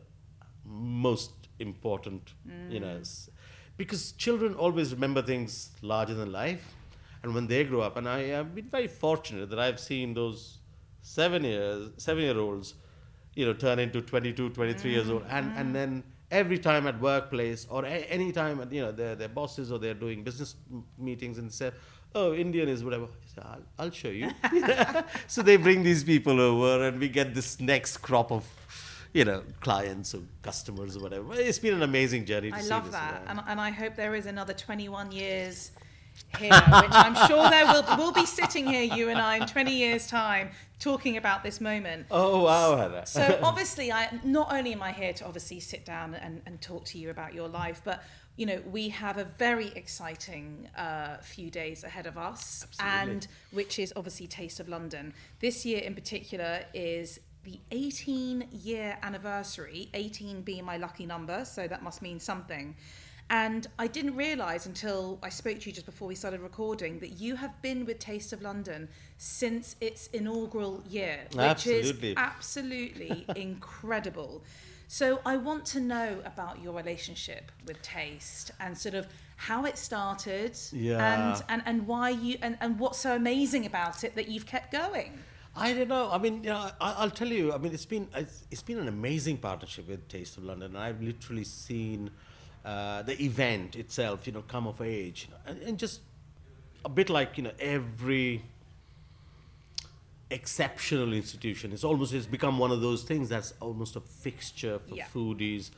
[0.66, 2.34] most important,
[2.70, 3.02] you know, hmm.
[3.02, 3.30] s-
[3.78, 6.74] because children always remember things larger than life,
[7.24, 10.60] and when they grow up, and I have been very fortunate that I've seen those
[11.02, 12.76] seven years, seven year olds,
[13.36, 17.68] you know, turn into 22, 23 years old, and and then every time at workplace
[17.70, 20.56] or a- any time you know their their bosses or they're doing business
[20.98, 21.72] meetings and say,
[22.16, 23.08] oh Indian is whatever.
[23.36, 24.32] Say, I'll, I'll show you.
[25.28, 28.46] so they bring these people over, and we get this next crop of.
[29.16, 31.34] You know, clients or customers or whatever.
[31.36, 32.52] It's been an amazing journey.
[32.52, 35.72] To I love this, that, and, and I hope there is another 21 years
[36.38, 37.86] here, which I'm sure there will.
[37.98, 40.50] We'll be sitting here, you and I, in 20 years' time,
[40.80, 42.08] talking about this moment.
[42.12, 43.06] Oh wow, Hannah.
[43.06, 46.84] So obviously, I not only am I here to obviously sit down and, and talk
[46.88, 48.04] to you about your life, but
[48.36, 53.14] you know we have a very exciting uh, few days ahead of us, Absolutely.
[53.14, 55.14] and which is obviously Taste of London.
[55.40, 59.90] This year in particular is the 18 year anniversary.
[59.94, 62.76] 18 being my lucky number, so that must mean something.
[63.30, 67.20] And I didn't realise until I spoke to you just before we started recording that
[67.20, 68.88] you have been with Taste of London
[69.18, 72.12] since its inaugural year, which Absolutely.
[72.12, 74.44] is absolutely incredible.
[74.88, 79.78] So I want to know about your relationship with taste and sort of how it
[79.80, 81.34] started Yeah.
[81.34, 84.72] and, and, and why you and, and what's so amazing about it that you've kept
[84.72, 85.18] going.
[85.56, 86.10] I don't know.
[86.12, 87.54] I mean, you know, I, I'll tell you.
[87.54, 90.78] I mean, it's been it's, it's been an amazing partnership with Taste of London, and
[90.78, 92.10] I've literally seen
[92.66, 96.02] uh, the event itself, you know, come of age, and, and just
[96.84, 98.42] a bit like you know every
[100.30, 101.72] exceptional institution.
[101.72, 105.06] It's almost it's become one of those things that's almost a fixture for Yeah.
[105.14, 105.72] foodies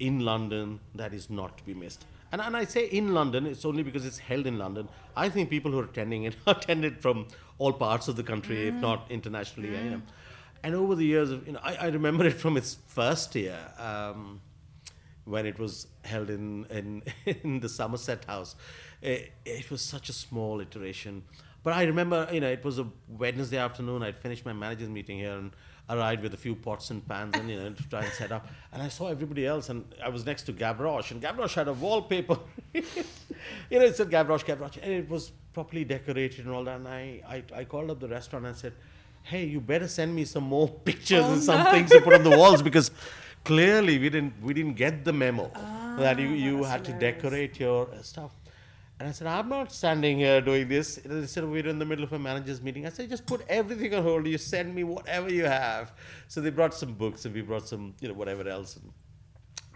[0.00, 2.04] in London that is not to be missed.
[2.32, 4.88] And, and I say in London, it's only because it's held in London.
[5.16, 7.26] I think people who are attending it are attended from
[7.58, 9.70] all parts of the country, if not internationally.
[9.70, 10.02] You know.
[10.62, 13.58] And over the years, of, you know, I, I remember it from its first year
[13.78, 14.40] um,
[15.24, 17.02] when it was held in, in,
[17.42, 18.56] in the Somerset House.
[19.02, 21.22] It, it was such a small iteration.
[21.62, 24.02] But I remember, you know, it was a Wednesday afternoon.
[24.02, 25.52] I'd finished my manager's meeting here and
[25.90, 28.48] arrived with a few pots and pans and, you know, to try and set up.
[28.72, 31.72] And I saw everybody else and I was next to Gavroche and Gavroche had a
[31.74, 32.38] wallpaper.
[32.74, 32.82] you
[33.70, 34.78] know, it said Gavroche, Gavroche.
[34.82, 36.76] And it was properly decorated and all that.
[36.76, 38.72] And I, I, I called up the restaurant and said,
[39.22, 41.70] hey, you better send me some more pictures Oh, and some no.
[41.70, 42.90] things to put on the walls because
[43.44, 45.50] clearly we didn't, we didn't get the memo
[45.98, 48.32] that you, you had to decorate your stuff.
[49.00, 51.00] And I said, I'm not standing here doing this.
[51.04, 52.86] They said, we're in the middle of a manager's meeting.
[52.86, 54.26] I said, just put everything on hold.
[54.26, 55.92] You send me whatever you have.
[56.28, 58.92] So they brought some books and we brought some, you know, whatever else and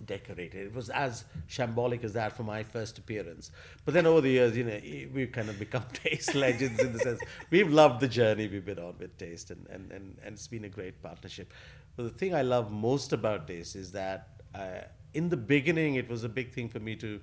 [0.07, 0.67] decorated.
[0.67, 3.51] It was as shambolic as that for my first appearance.
[3.85, 4.81] But then over the years, you know,
[5.13, 8.79] we've kind of become taste legends in the sense we've loved the journey we've been
[8.79, 11.53] on with Taste and, and, and, and it's been a great partnership.
[11.97, 14.83] But the thing I love most about Taste is that uh,
[15.15, 17.21] in the beginning, it was a big thing for me to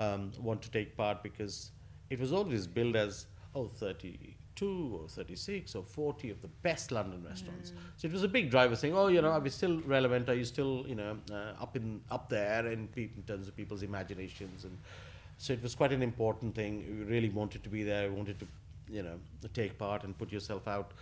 [0.00, 1.70] um, want to take part because
[2.10, 7.24] it was always billed as, oh, 32 or 36 or 40 of the best London
[7.24, 7.72] restaurants.
[7.96, 10.28] So it was a big driver saying, oh, you know, are we still relevant?
[10.28, 13.56] Are you still, you know, uh, up in up there in, pe- in terms of
[13.56, 14.64] people's imaginations?
[14.64, 14.76] And
[15.38, 16.84] so it was quite an important thing.
[16.98, 18.08] We really wanted to be there.
[18.10, 18.46] We wanted to,
[18.90, 19.18] you know,
[19.54, 20.92] take part and put yourself out,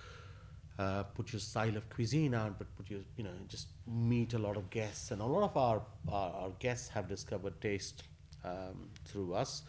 [0.79, 4.39] uh, put your style of cuisine out, but put your, you know, just meet a
[4.39, 5.11] lot of guests.
[5.11, 8.05] And a lot of our, our, our guests have discovered taste
[8.45, 9.63] um, through us.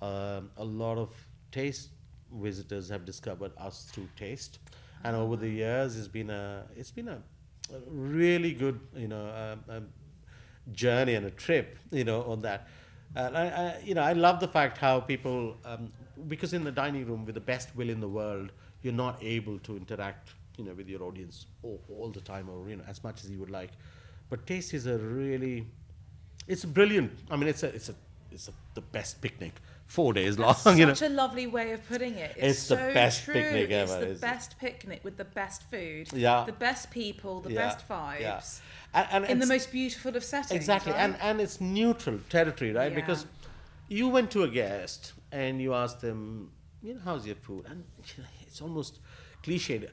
[0.00, 1.10] Um, a lot of
[1.52, 1.90] taste
[2.32, 4.58] visitors have discovered us through taste.
[5.04, 7.22] And over the years, it's been a, it's been a,
[7.86, 9.28] really good, you know,
[9.68, 9.88] um, um,
[10.72, 12.68] journey and a trip, you know, on that.
[13.14, 15.56] And I, I, you know, I love the fact how people,
[16.28, 18.52] because in the dining room with the best will in the world,
[18.82, 22.68] you're not able to interact, you know, with your audience all, all the time or
[22.68, 23.70] you know as much as you would like.
[24.28, 25.66] But taste is a really,
[26.46, 27.12] it's brilliant.
[27.30, 27.94] I mean, it's a, it's a,
[28.32, 29.54] it's a, the best picnic.
[29.86, 30.94] Four days long, Such you know.
[31.02, 32.36] a lovely way of putting it.
[32.36, 33.34] It's the so best true.
[33.34, 34.20] picnic It's ever, the isn't it?
[34.20, 36.12] best picnic with the best food.
[36.12, 36.44] Yeah.
[36.46, 38.20] The best people, the Yeah, best vibes.
[38.20, 38.40] yeah.
[38.94, 40.52] And, and In the most beautiful of settings.
[40.52, 41.00] Exactly, right?
[41.00, 42.92] and and it's neutral territory, right?
[42.92, 43.00] Yeah.
[43.00, 43.26] Because
[43.88, 46.52] you went to a guest and you asked them,
[46.82, 47.82] you know, how's your food, and
[48.46, 49.00] it's almost
[49.42, 49.88] cliched.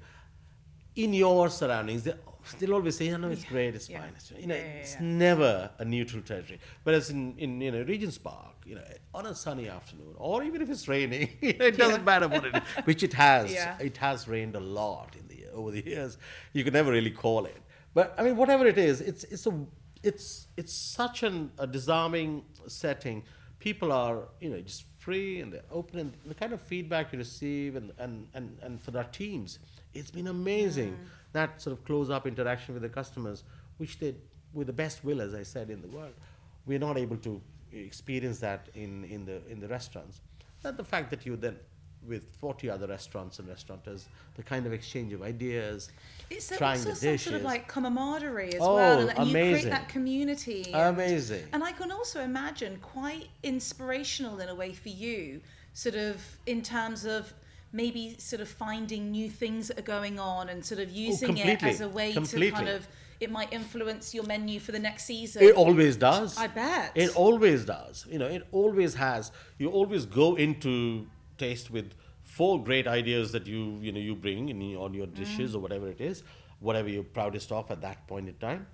[0.96, 2.14] In your surroundings, they,
[2.54, 4.02] they'll always say, you know, it's great, it's Yeah.
[4.02, 5.02] fine." It's, you know, Yeah, yeah, it's yeah.
[5.02, 6.60] never a neutral territory.
[6.84, 8.84] Whereas in in you know Regent's Park, you know,
[9.14, 12.62] on a sunny afternoon, or even if it's raining, it doesn't matter what it is,
[12.86, 13.52] which it has.
[13.52, 13.78] Yeah.
[13.80, 16.18] It has rained a lot in the over the years.
[16.54, 17.62] You could never really call it.
[17.94, 19.66] But I mean, whatever it is, it's it's a
[20.04, 23.24] it's it's such an, a disarming setting.
[23.60, 27.18] People are you know just free and they're open, and the kind of feedback you
[27.18, 29.58] receive, and and and, and for our teams,
[29.98, 30.98] it's been amazing.
[31.34, 33.44] That sort of close up interaction with the customers,
[33.78, 34.16] which they
[34.54, 36.14] with the best will, as I said, in the world,
[36.66, 37.42] we're not able to
[37.72, 40.22] experience that in in the in the restaurants.
[40.64, 41.58] That the fact that you then
[42.08, 45.90] with 40 other restaurants and restaurateurs, the kind of exchange of ideas,
[46.30, 47.24] It's trying also the some dishes.
[47.24, 50.64] sort of like camaraderie as Oh, well, and, and you create that community.
[50.74, 51.46] and- Amazing.
[51.52, 55.42] And I can also imagine quite inspirational in a way for you,
[55.74, 57.34] sort of in terms of
[57.72, 61.42] maybe sort of finding new things that are going on and sort of using it
[61.42, 62.88] Oh, completely, as a way to kind of
[63.20, 65.42] it might influence your menu for the next season.
[65.42, 66.38] It always does.
[66.38, 66.92] I bet.
[66.96, 68.06] It always does.
[68.10, 69.32] You know, it always has.
[69.58, 71.08] You always go into
[71.38, 75.52] taste with four great ideas that you you know you bring in on your dishes
[75.52, 75.56] Mm.
[75.56, 76.24] or whatever it is,
[76.60, 78.68] whatever you're proudest of at that point in time.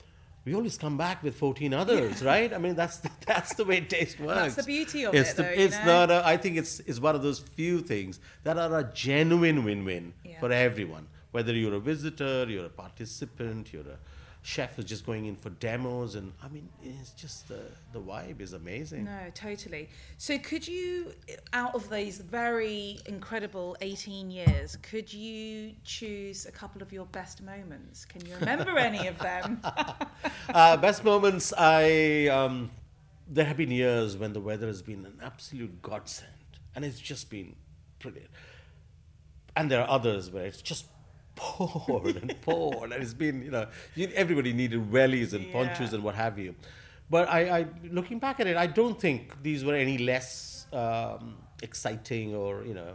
[0.45, 2.53] We always come back with 14 others, right?
[2.53, 4.55] I mean, that's the, that's the way taste works.
[4.55, 5.85] That's the beauty of it's it, the, though, you it's know?
[5.85, 6.11] not.
[6.11, 10.13] A, I think it's it's one of those few things that are a genuine win-win
[10.25, 10.39] Yeah.
[10.39, 11.07] for everyone.
[11.31, 13.97] Whether you're a visitor, you're a participant, you're a
[14.43, 17.61] chef is just going in for demos, and I mean, it's just the
[17.93, 19.05] the vibe is amazing.
[19.05, 19.89] No, totally.
[20.17, 21.13] So, could you,
[21.53, 27.41] out of these very incredible 18 years, could you choose a couple of your best
[27.41, 28.05] moments?
[28.05, 29.61] Can you remember any of them?
[30.53, 32.69] uh, best moments, I um,
[33.27, 36.29] there have been years when the weather has been an absolute godsend,
[36.75, 37.55] and it's just been
[37.99, 38.29] brilliant.
[39.55, 40.85] And there are others where it's just
[41.35, 46.03] poured and poured, and it's been you know you, everybody needed wellies and ponchos and
[46.03, 46.55] what have you.
[47.09, 51.35] But I, I, looking back at it, I don't think these were any less um,
[51.61, 52.93] exciting or you know.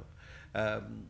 [0.55, 1.07] Um,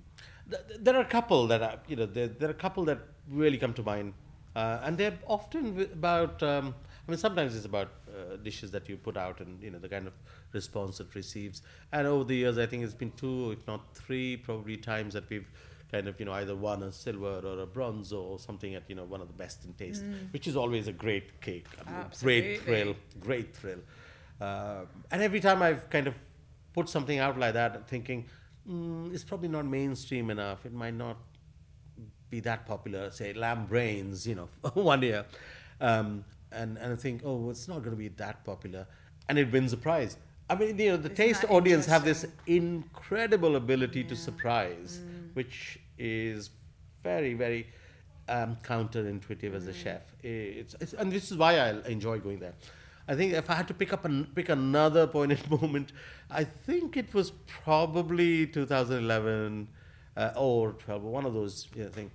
[0.50, 2.98] th- there are a couple that are, you know, there, there are a couple that
[3.30, 4.14] really come to mind,
[4.56, 6.42] uh, and they're often about.
[6.42, 6.74] Um,
[7.06, 9.88] I mean, sometimes it's about uh, dishes that you put out, and you know the
[9.88, 10.12] kind of
[10.52, 11.62] response it receives.
[11.92, 15.28] And over the years, I think it's been two, if not three, probably times that
[15.30, 15.48] we've
[15.90, 18.94] kind of you know either won a silver or a bronze or something at you
[18.94, 22.00] know one of the best in taste, which is always a great cake, I mean,
[22.00, 23.80] a great thrill, great thrill.
[24.40, 26.14] Uh, and every time I've kind of
[26.72, 28.26] put something out like that, thinking
[28.68, 30.64] mm, it's probably not mainstream enough.
[30.66, 31.16] It might not
[32.30, 33.10] be that popular.
[33.10, 35.24] Say lamb brains, you know, one year,
[35.80, 38.86] um, and and I think, oh, it's not going to be that popular,
[39.28, 40.16] and it wins a prize.
[40.50, 45.00] I mean, you know, the Isn't taste audience have this incredible ability to surprise,
[45.34, 46.50] which is
[47.02, 47.66] very, very
[48.28, 50.02] um, counterintuitive as a chef.
[50.22, 52.54] It's, it's, and this is why I enjoy going there.
[53.06, 55.92] I think if I had to pick up and pick another poignant moment,
[56.30, 59.68] I think it was probably 2011
[60.16, 62.10] uh, or 12, one of those you know, things,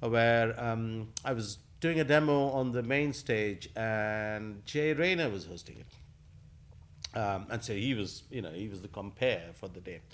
[0.00, 5.46] where um, I was doing a demo on the main stage and Jay Rayner was
[5.46, 7.18] hosting it.
[7.18, 10.00] Um, and so he was, you know, he was the compare for the day.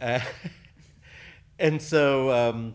[0.00, 0.18] Uh,
[1.62, 2.74] and so um,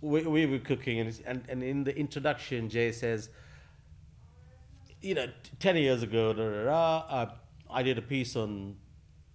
[0.00, 3.28] we, we were cooking, and, and, and in the introduction, Jay says,
[5.02, 7.30] you know, t- 10 years ago, da, da, da, uh,
[7.70, 8.76] I did a piece on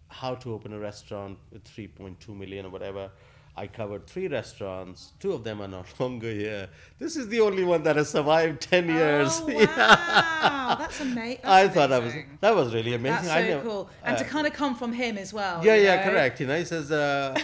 [0.07, 3.11] how to open a restaurant with 3.2 million or whatever.
[3.55, 5.11] I covered three restaurants.
[5.19, 6.69] Two of them are no longer here.
[6.99, 9.41] This is the only one that has survived 10 years.
[9.45, 9.65] Oh, Yeah.
[9.77, 10.75] wow.
[10.79, 13.25] That's ama- that's I thought that was that was really amazing.
[13.25, 13.89] That's I so never- cool.
[14.03, 15.63] And uh, to kind of come from him as well.
[15.65, 16.11] yeah, yeah, know?
[16.11, 16.39] correct.
[16.39, 17.37] You know, he says, uh,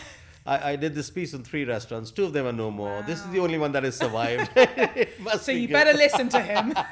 [0.47, 2.09] I, I did this piece in three restaurants.
[2.09, 3.03] Two of them are no more.
[3.03, 4.49] This is the only one that has survived.
[5.41, 6.73] So you better listen to him.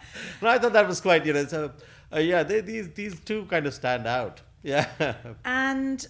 [0.42, 1.72] No, I thought that was quite, you know, so,
[2.12, 4.40] uh, yeah, they, these, these two kind of stand out.
[4.62, 4.88] Yeah.
[5.44, 6.06] and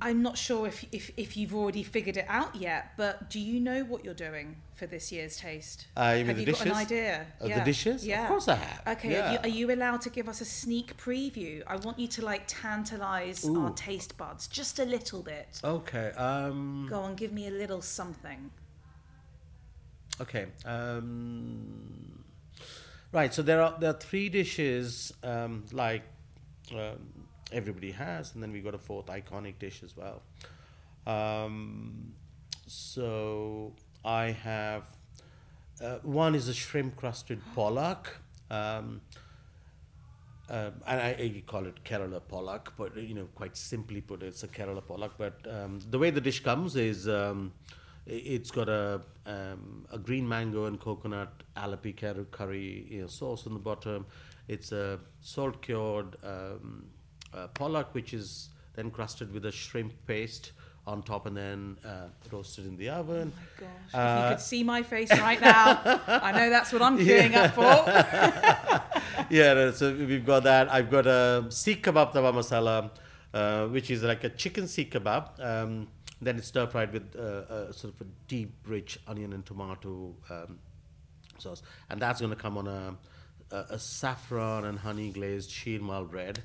[0.00, 3.58] I'm not sure if, if, if you've already figured it out yet, but do you
[3.60, 5.86] know what you're doing for this year's taste?
[5.96, 7.26] Uh, you mean have you got an idea?
[7.40, 8.06] Uh, the dishes?
[8.06, 8.24] Yeah.
[8.24, 8.98] Of course I have.
[8.98, 9.30] Okay, Yeah.
[9.30, 11.62] are, you, are you allowed to give us a sneak preview?
[11.66, 15.60] I want you to like tantalize our taste buds just a little bit.
[15.64, 16.10] Okay.
[16.10, 18.50] Um, Go on, give me a little something.
[20.20, 20.46] Okay.
[20.66, 22.24] Um,
[23.12, 23.32] right.
[23.32, 26.02] So there are there are three dishes um, like
[26.72, 27.15] um,
[27.56, 30.22] everybody has, and then we got a fourth iconic dish as well.
[31.06, 32.12] Um,
[32.66, 33.72] so
[34.04, 34.84] I have
[35.82, 38.18] uh, one is a shrimp crusted pollock.
[38.50, 39.00] Um,
[40.48, 44.44] um, and I, I call it Kerala pollock, but you know, quite simply put, it's
[44.44, 45.14] a Kerala pollock.
[45.18, 47.52] But um, the way the dish comes is um,
[48.06, 53.46] it's got a um, a green mango and coconut Alleppey curry, curry you know, sauce
[53.46, 54.06] on the bottom.
[54.46, 56.86] It's a salt cured um,
[57.34, 60.52] uh, pollock, which is then crusted with a shrimp paste
[60.86, 63.32] on top and then uh, roasted in the oven.
[63.34, 66.80] Oh Gosh, if Uh, you could see my face right now, I know that's what
[66.82, 67.62] I'm queuing up for.
[69.30, 70.70] yeah, no, so we've got that.
[70.72, 72.90] I've got a Seekh kebab tawa masala,
[73.34, 75.40] uh, which is like a chicken Seekh kebab.
[75.44, 75.88] Um,
[76.22, 80.14] then it's stir fried with uh, a sort of a deep, rich onion and tomato
[80.30, 80.58] um,
[81.38, 82.94] sauce, and that's going to come on a,
[83.50, 86.42] a, a saffron and honey glazed sheermal bread.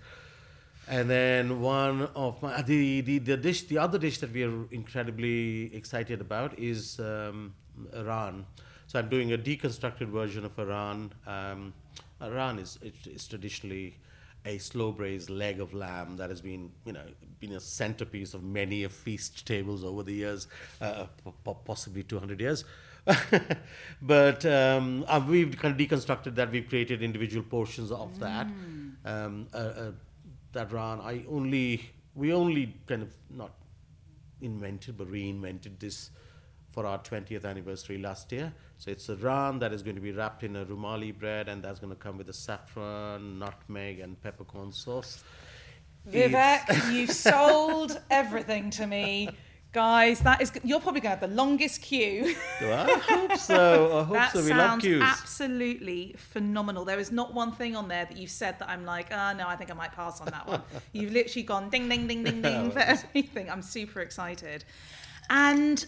[0.92, 4.66] And then one of my the, the the dish, the other dish that we are
[4.72, 7.54] incredibly excited about is um,
[7.94, 8.46] raan.
[8.88, 11.12] So I'm doing a deconstructed version of raan.
[11.26, 11.74] Um,
[12.22, 13.96] Raan is it is traditionally
[14.46, 17.06] a slow braised leg of lamb that has been you know
[17.39, 20.48] been a centerpiece of many a feast tables over the years,
[20.82, 22.66] uh, po- po- possibly 200 years.
[24.02, 26.52] but um, uh, we've kind of deconstructed that.
[26.52, 28.46] We've created individual portions of that.
[29.06, 29.92] Um, uh, uh,
[30.54, 31.02] that raan.
[31.02, 33.52] I only we only kind of not
[34.41, 36.10] invented but reinvented this
[36.72, 38.54] for our 20th anniversary last year.
[38.78, 41.62] So it's a raan that is going to be wrapped in a rumali bread and
[41.64, 45.24] that's going to come with a saffron, nutmeg, and peppercorn sauce.
[46.10, 49.30] Vivek, you've sold everything to me.
[49.74, 52.36] Guys, that is you're probably going to have the longest queue.
[52.60, 54.00] I hope so.
[54.00, 54.44] I hope that so.
[54.44, 55.02] We love sounds queues.
[55.02, 56.84] absolutely phenomenal.
[56.84, 59.48] There is not one thing on there that you've said that I'm like, oh no,
[59.48, 60.62] I think I might pass on that one.
[60.92, 63.50] You've literally gone ding, ding, ding, ding, ding for everything.
[63.50, 64.66] I'm super excited.
[65.30, 65.86] And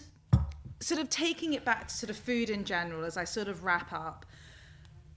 [0.80, 3.64] sort of taking it back to sort of food in general as I sort of
[3.64, 4.24] wrap up,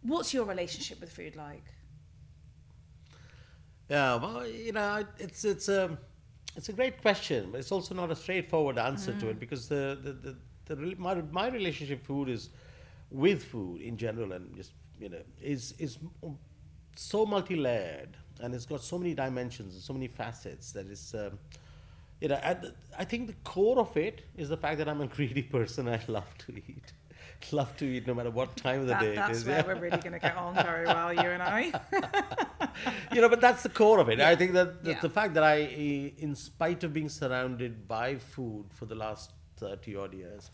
[0.02, 1.64] what's your relationship with food like?
[3.90, 5.98] Yeah, well, you know, it's it's a
[6.58, 9.98] it's a great question, but it's also not a straightforward answer to it because the
[10.02, 10.36] the,
[10.66, 12.50] the, the my, my relationship food is
[13.12, 16.00] with food in general and just you know is is
[16.96, 21.38] so multi-layered and it's got so many dimensions and so many facets that it's um,
[22.20, 22.40] you know
[22.98, 25.88] I think the core of it is the fact that I'm a greedy person.
[25.88, 26.92] I love to eat,
[27.52, 29.46] love to eat no matter what time of the That, day that's is.
[29.46, 29.68] where yeah.
[29.68, 31.72] we're really going to get on very well, you and I.
[33.14, 34.20] you know, but that's the core of it.
[34.20, 35.00] I think that the, Yeah.
[35.02, 39.32] the fact that I, eh, in spite of being surrounded by food for the last
[39.58, 40.52] 30 odd years,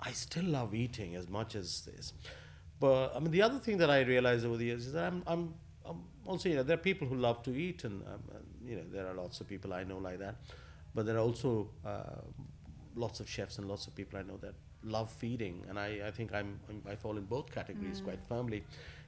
[0.00, 2.12] I still love eating as much as this.
[2.80, 5.22] But I mean, the other thing that I realized over the years is that I'm,
[5.26, 5.54] I'm,
[5.84, 8.76] I'm also, you know, there are people who love to eat, and, um, and you
[8.76, 10.36] know, there are lots of people I know like that.
[10.94, 12.20] But there are also uh,
[12.96, 14.54] lots of chefs and lots of people I know that
[14.84, 18.64] love feeding, and I, I think I'm, I'm I fall in both categories quite firmly.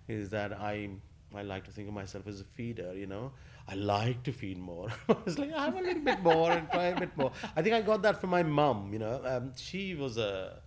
[0.09, 0.91] Is that I
[1.35, 3.33] I like to think of myself as a feeder, you know.
[3.67, 4.89] I like to feed more.
[5.27, 7.33] it's like I have a little bit more and try a bit more.
[7.57, 9.21] I think I got that from my mum, you know.
[9.25, 10.61] Um, she was a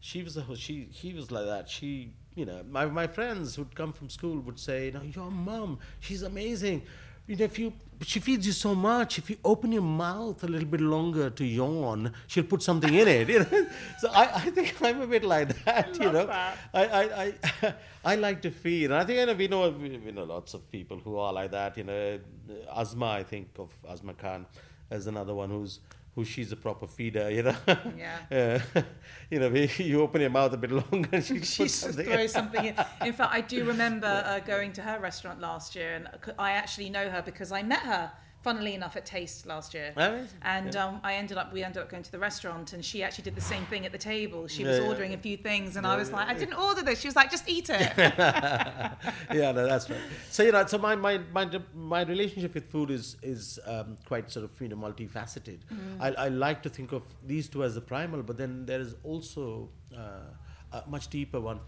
[0.00, 1.68] she was a she he was like that.
[1.68, 5.78] She you know my my friends who'd come from school would say, "No, your mum,
[6.00, 6.82] she's amazing."
[7.28, 10.46] You know, if you she feeds you so much, if you open your mouth a
[10.46, 13.28] little bit longer to yawn, she'll put something in it.
[13.34, 13.66] You know?
[13.98, 15.94] So I, I think I'm a bit like that.
[16.00, 16.56] you know, that.
[16.72, 17.74] I, I, I,
[18.12, 20.54] I like to feed, and I think I know, we know we, we know lots
[20.54, 21.76] of people who are like that.
[21.76, 22.18] You know,
[22.74, 24.46] Asma, I think of Asma Khan
[24.90, 25.80] as another one who's
[26.18, 27.30] who she's a proper feeder.
[27.30, 27.56] You know,
[27.96, 28.18] Yeah.
[28.74, 28.82] Uh,
[29.30, 29.48] you know,
[29.78, 32.04] you open your mouth a bit longer, and she she something.
[32.04, 32.74] throws something in.
[33.02, 36.08] In fact, I do remember uh, going to her restaurant last year, and
[36.38, 38.10] I actually know her because I met her.
[38.48, 39.92] Funnily enough, at Taste last year.
[39.94, 40.38] Amazing.
[40.56, 40.84] And Yeah.
[40.86, 43.36] um, I ended up, we ended up going to the restaurant, and she actually did
[43.42, 44.40] the same thing at the table.
[44.48, 46.82] She was Yeah, yeah, ordering a few things, and I was like, I didn't order
[46.88, 46.96] this.
[47.02, 47.92] She was like, just eat it.
[49.40, 50.00] yeah, no, that's right.
[50.30, 51.44] So you know, so my my my,
[51.94, 55.58] my relationship with food is is um, quite sort of you know multifaceted.
[56.00, 58.92] I, I like to think of these two as the primal, but then there is
[59.10, 61.60] also uh, a much deeper one.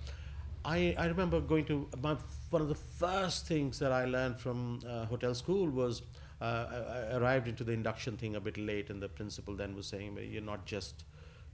[0.65, 2.17] I, I remember going to my,
[2.51, 6.03] one of the first things that I learned from uh, hotel school was
[6.41, 9.87] I, I arrived into the induction thing a bit late, and the principal then was
[9.87, 11.05] saying, "You're not just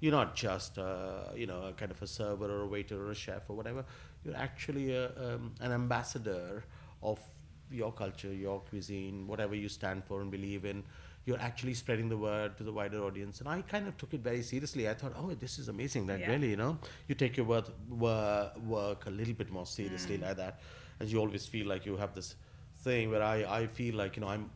[0.01, 3.11] you're not just uh, you know a kind of a server or a waiter or
[3.11, 3.85] a chef or whatever.
[4.25, 6.65] You're actually a, um, an ambassador
[7.03, 7.21] of
[7.69, 10.85] your culture your cuisine whatever you stand for and believe in.
[11.25, 13.41] You're actually spreading the word to the wider audience.
[13.41, 14.89] And i kind of took it very seriously.
[14.89, 16.31] I thought oh this is amazing that Yeah.
[16.31, 16.79] really you know?
[17.09, 20.61] You take your work, work, work a little bit more seriously like that
[21.01, 22.37] and you always feel like you have this
[22.79, 24.51] thing where i, I feel like you know i'm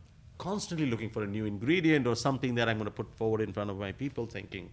[0.47, 3.53] constantly looking for a new ingredient or something that i'm going to put forward in
[3.57, 4.69] front of my people thinking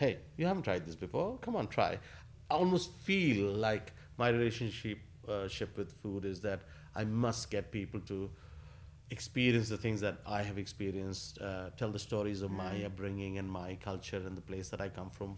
[0.00, 1.36] hey, you haven't tried this before.
[1.42, 1.98] Come on, try.
[2.50, 4.98] I almost feel like my relationship
[5.28, 6.62] uh, ship with food is that
[6.96, 8.30] I must get people to
[9.10, 13.48] experience the things that I have experienced, uh, tell the stories of my upbringing and
[13.48, 15.36] my culture and the place that I come from,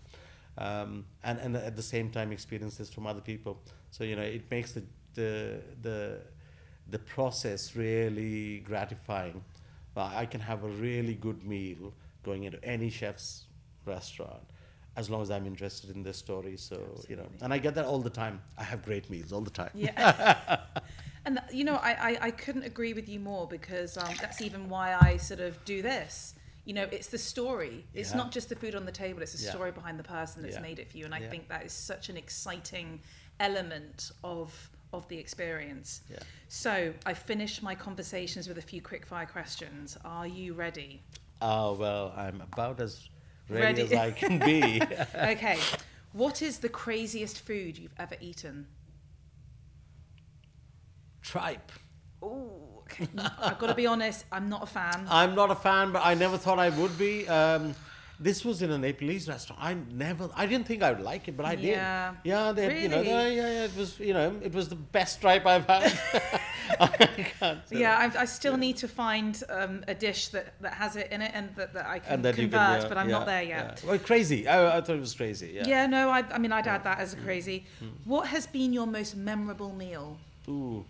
[0.59, 3.61] um, and and at the same time experience this from other people.
[3.91, 6.21] So you know, it makes the the the
[6.89, 9.43] the process really gratifying.
[9.95, 11.93] Well, I can have a really good meal
[12.25, 13.47] going into any chef's
[13.85, 14.43] restaurant
[14.97, 16.57] as long as I'm interested in this story.
[16.57, 16.79] So
[17.09, 18.43] you know, and I get that all the time.
[18.59, 19.71] I have great meals all the time.
[19.75, 20.61] Yeah.
[21.25, 24.69] and you know, I, I, I couldn't agree with you more because um, that's even
[24.69, 26.35] why I sort of do this.
[26.65, 27.87] You know, it's the story.
[27.93, 28.19] It's Yeah.
[28.19, 29.21] not just the food on the table.
[29.23, 29.51] It's the Yeah.
[29.51, 30.63] story behind the person that's Yeah.
[30.63, 31.05] made it for you.
[31.05, 33.01] And I think that is such an exciting
[33.41, 36.03] element of of the experience.
[36.11, 36.19] Yeah.
[36.49, 39.97] So I finished my conversations with a few quick fire questions.
[40.05, 41.03] Are you ready?
[41.41, 43.09] Oh well, I'm about as
[43.49, 43.83] ready, Ready.
[43.83, 44.81] as I can be.
[45.15, 45.59] okay.
[46.13, 48.67] What is the craziest food you've ever eaten?
[51.23, 51.73] Tripe.
[52.23, 53.09] Oh, okay.
[53.39, 54.25] I've got to be honest.
[54.31, 55.07] I'm not a fan.
[55.11, 57.27] I'm not a fan, but I never thought I would be.
[57.29, 57.75] Um,
[58.23, 59.61] this was in a Nepalese restaurant.
[59.63, 62.13] I never, I didn't think I would like it, but I Yeah.
[62.13, 62.31] did.
[62.31, 63.09] Yeah, they, you know, Really?
[63.09, 65.93] yeah, yeah, yeah, it was, you know, it was the best tripe I've had.
[66.81, 66.89] I
[67.39, 71.11] can't Yeah, I, I still need to find um, a dish that, that has it
[71.11, 73.43] in it and that, that I can convert, can, yeah, but I'm yeah, not there
[73.43, 73.81] yet.
[73.83, 73.89] Yeah.
[73.91, 74.47] Well, crazy.
[74.49, 75.53] I, I thought it was crazy.
[75.55, 75.87] Yeah, Yeah.
[75.87, 77.65] no, I, I mean, I'd add that as a crazy.
[78.05, 80.17] What has been your most memorable meal?
[80.49, 80.85] Ooh,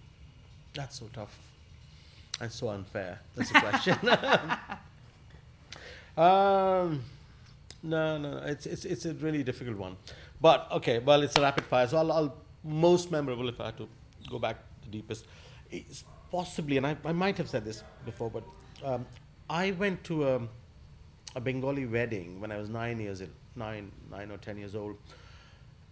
[0.75, 1.39] that's so tough.
[2.41, 3.21] And so unfair.
[3.37, 3.97] That's a question.
[6.17, 7.03] um,
[7.83, 9.97] no, no, it's, it's, it's a really difficult one.
[10.41, 11.87] But okay, well, it's a rapid fire.
[11.87, 13.89] So I'll, I'll most memorable if I had to
[14.31, 15.27] go back the deepest.
[15.71, 18.45] It's possibly, and I, I might have said this before, but
[18.85, 19.07] um,
[19.49, 20.41] I went to a,
[21.35, 24.97] a Bengali wedding when I was nine years old, nine, nine or ten years old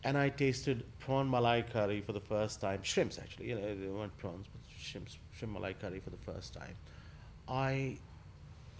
[0.05, 2.83] and I tasted prawn malai curry for the first time.
[2.83, 3.49] Shrimps, actually.
[3.49, 6.77] You know, they weren't prawns, but shrimps, shrimp malai curry for the first time.
[7.49, 7.99] I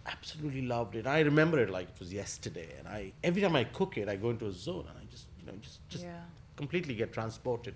[0.07, 1.07] absolutely loved it.
[1.07, 2.69] I remember it like it was yesterday.
[2.79, 5.27] And I every time I cook it, I go into a zone and I just,
[5.39, 6.21] you know, just just Yeah.
[6.57, 7.75] completely get transported.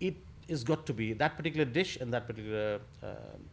[0.00, 0.16] It
[0.48, 3.06] has got to be that particular dish and that particular uh,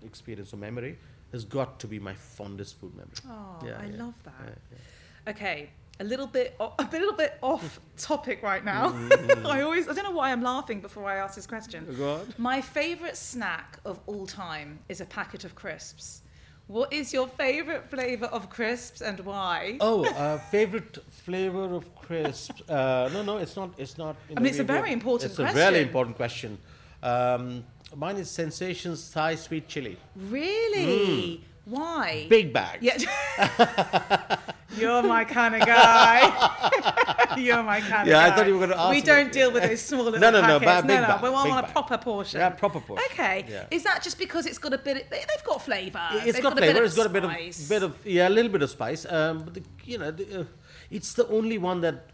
[0.06, 0.98] experience or memory
[1.32, 3.14] has got to be my fondest food memory.
[3.28, 4.34] Oh, Yeah, I yeah, love that.
[4.46, 5.32] yeah, yeah.
[5.32, 5.70] Okay,
[6.02, 8.90] a little bit, o- a little bit off topic right now.
[8.92, 9.46] Mm-hmm.
[9.56, 11.86] I always, I don't know why I'm laughing before I ask this question.
[11.98, 12.22] Go.
[12.38, 16.24] My favourite snack of all time is a packet of crisps.
[16.72, 19.76] What is your favourite flavour of crisps and why?
[19.82, 22.62] Oh, uh, favorite flavor of crisps?
[22.70, 23.72] Uh, no, no, it's not.
[23.78, 24.16] It's not.
[24.30, 25.48] I mean, it's a very important question.
[25.48, 26.58] It's a really important question.
[27.04, 31.44] Um, mine is Sensations Thai Sweet Chili, Really?
[31.66, 32.26] Why?
[32.30, 32.80] Big bag.
[32.82, 32.98] Yeah.
[34.78, 37.36] You're my kind of guy.
[37.38, 38.06] You're my kind Yeah, of guy.
[38.08, 40.30] Yeah, I thought you were gonna ask We don't deal with those small little No,
[40.32, 40.88] no, no, packets.
[40.88, 42.40] big no, bag, we want a proper portion.
[42.40, 43.06] Yeah, proper portion.
[43.12, 43.46] Okay.
[43.50, 43.66] Yeah.
[43.70, 44.98] Is that just because it's got a bit?
[45.04, 46.08] Of, they, they've got flavour.
[46.14, 46.74] It's They've got, flavor.
[46.74, 49.06] bit It's got a bit of bit of yeah, a little bit of spice.
[49.06, 50.44] Um, but the, you know, the, uh,
[50.90, 52.08] it's the only one that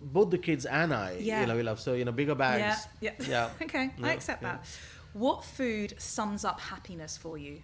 [0.00, 1.42] both the kids and I, Yeah.
[1.42, 1.80] you know, we love.
[1.80, 2.88] So you know, bigger bags.
[3.00, 3.12] Yeah.
[3.20, 3.26] Yeah.
[3.28, 3.50] Yeah.
[3.62, 4.52] okay, I accept yeah.
[4.52, 4.66] that.
[5.12, 7.62] What food sums up happiness for you?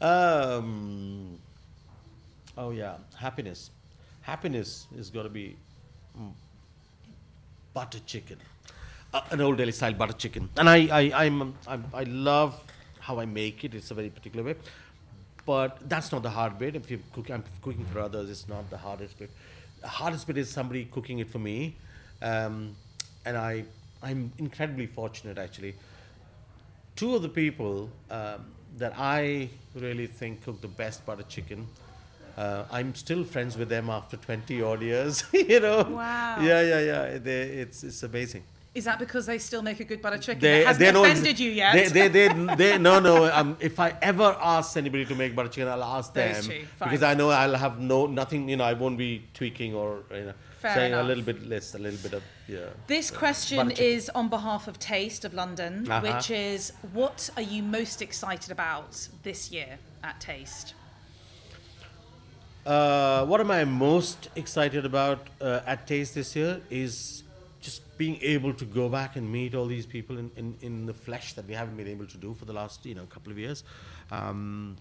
[0.00, 1.38] Um,
[2.56, 3.70] oh yeah, happiness.
[4.22, 5.56] Happiness is got to be
[6.18, 6.30] mm,
[7.74, 8.38] butter chicken,
[9.12, 10.48] uh, an old Delhi style butter chicken.
[10.56, 12.62] And I, I, I'm, I'm, I love
[13.00, 13.74] how I make it.
[13.74, 14.54] It's a very particular way,
[15.46, 16.76] but that's not the hard bit.
[16.76, 18.30] If you cook, I'm cooking for others.
[18.30, 19.30] It's not the hardest bit.
[19.80, 21.76] The hardest bit is somebody cooking it for me,
[22.22, 22.76] um,
[23.24, 23.64] and I,
[24.02, 25.74] I'm incredibly fortunate actually
[26.98, 28.44] two of the people um,
[28.78, 31.66] that I really think cook the best butter chicken.
[32.36, 35.24] Uh, I'm still friends with them after 20 odd years.
[35.32, 35.82] you know.
[35.82, 36.40] Wow.
[36.40, 37.18] Yeah, yeah, yeah.
[37.18, 38.44] They, it's it's amazing.
[38.74, 40.40] Is that because they still make a good butter chicken?
[40.40, 41.72] They, it hasn't they offended you yet.
[41.74, 43.24] They, they, they, they, no, no.
[43.32, 46.66] Um, if I ever ask anybody to make butter chicken, I'll ask Those them two,
[46.84, 48.48] because I know I'll have no nothing.
[48.48, 51.04] You know, I won't be tweaking or you know Fair saying enough.
[51.04, 52.70] a little bit less, a little bit of yeah.
[52.86, 56.00] This question is on behalf of Taste of London, Uh-huh.
[56.14, 60.74] which is what are you most excited about this year at Taste?
[62.66, 67.22] Uh, what am I most excited about uh, at Taste this year is
[67.60, 70.92] just being able to go back and meet all these people in, in, in the
[70.94, 73.38] flesh that we haven't been able to do for the last you know couple of
[73.38, 73.64] years.
[74.10, 74.76] Um,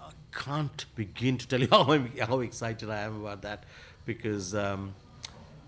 [0.00, 3.64] I can't begin to tell you how I'm, how excited I am about that
[4.04, 4.94] because um,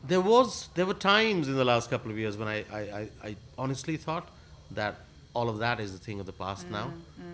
[0.06, 3.08] there was there were times in the last couple of years when I, I, I,
[3.22, 4.28] I honestly thought
[4.72, 4.96] that
[5.34, 6.92] all of that is a thing of the past now.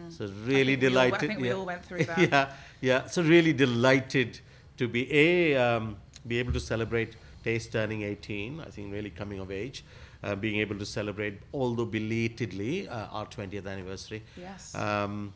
[0.08, 1.28] So really we all- I delighted.
[1.28, 1.54] think we yeah.
[1.54, 2.18] all went through that.
[2.18, 3.06] yeah, yeah.
[3.06, 4.40] So really delighted
[4.78, 5.96] to be a um,
[6.26, 8.60] be able to celebrate Taste turning 18.
[8.60, 9.84] I think really coming of age,
[10.22, 14.22] uh, being able to celebrate, although belatedly, uh, our 20th anniversary.
[14.36, 14.74] Yes.
[14.74, 15.32] Um,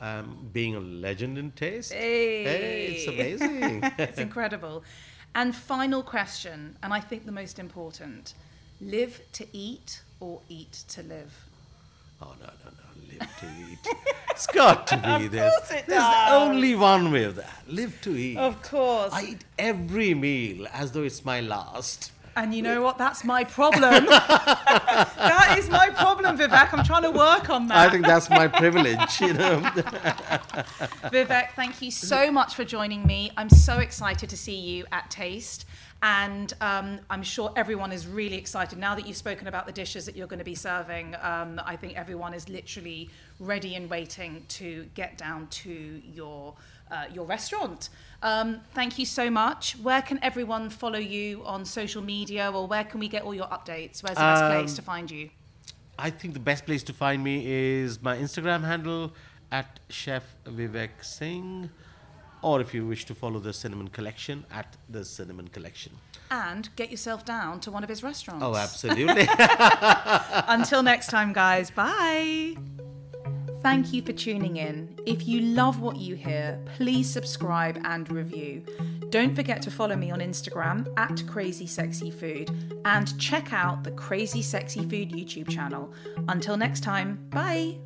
[0.00, 1.92] um, being a legend in Taste.
[1.92, 2.42] Hey.
[2.44, 3.80] Hey, it's amazing.
[3.98, 4.82] it's incredible.
[5.34, 8.34] And final question, and I think the most important
[8.80, 11.32] live to eat or eat to live?
[12.20, 13.18] Oh no no no!
[13.18, 13.78] Live to eat.
[14.30, 15.50] it's got to be there.
[15.50, 16.32] course it There's does.
[16.32, 17.62] only one way of that.
[17.66, 18.36] Live to eat.
[18.36, 19.12] Of course.
[19.12, 22.12] I eat every meal as though it's my last.
[22.34, 22.98] And you know what?
[22.98, 24.06] That's my problem.
[24.06, 26.72] that is my problem, Vivek.
[26.72, 27.76] I'm trying to work on that.
[27.76, 29.60] I think that's my privilege, you know.
[31.10, 33.30] Vivek, thank you so much for joining me.
[33.36, 35.66] I'm so excited to see you at Taste.
[36.02, 40.04] And um, I'm sure everyone is really excited now that you've spoken about the dishes
[40.06, 41.14] that you're going to be serving.
[41.22, 43.08] Um, I think everyone is literally
[43.38, 46.54] ready and waiting to get down to your
[46.90, 47.88] uh, your restaurant.
[48.22, 49.76] Um, thank you so much.
[49.82, 53.46] Where can everyone follow you on social media, or where can we get all your
[53.48, 54.02] updates?
[54.02, 55.30] Where's the best place Um, to find you?
[55.98, 59.12] I think the best place to find me is my Instagram handle
[59.50, 61.68] at Chef Vivek Singh,
[62.42, 65.92] or if you wish to follow the Cinnamon Collection at the Cinnamon Collection.
[66.30, 68.42] And get yourself down to one of his restaurants.
[68.44, 69.28] Oh, absolutely.
[70.48, 71.70] Until next time, guys.
[71.70, 72.56] Bye.
[73.62, 74.96] Thank you for tuning in.
[75.06, 78.64] If you love what you hear, please subscribe and review.
[79.10, 83.92] Don't forget to follow me on Instagram at Crazy Sexy Food and check out the
[83.92, 85.92] Crazy Sexy Food YouTube channel.
[86.28, 87.78] Until next time, bye.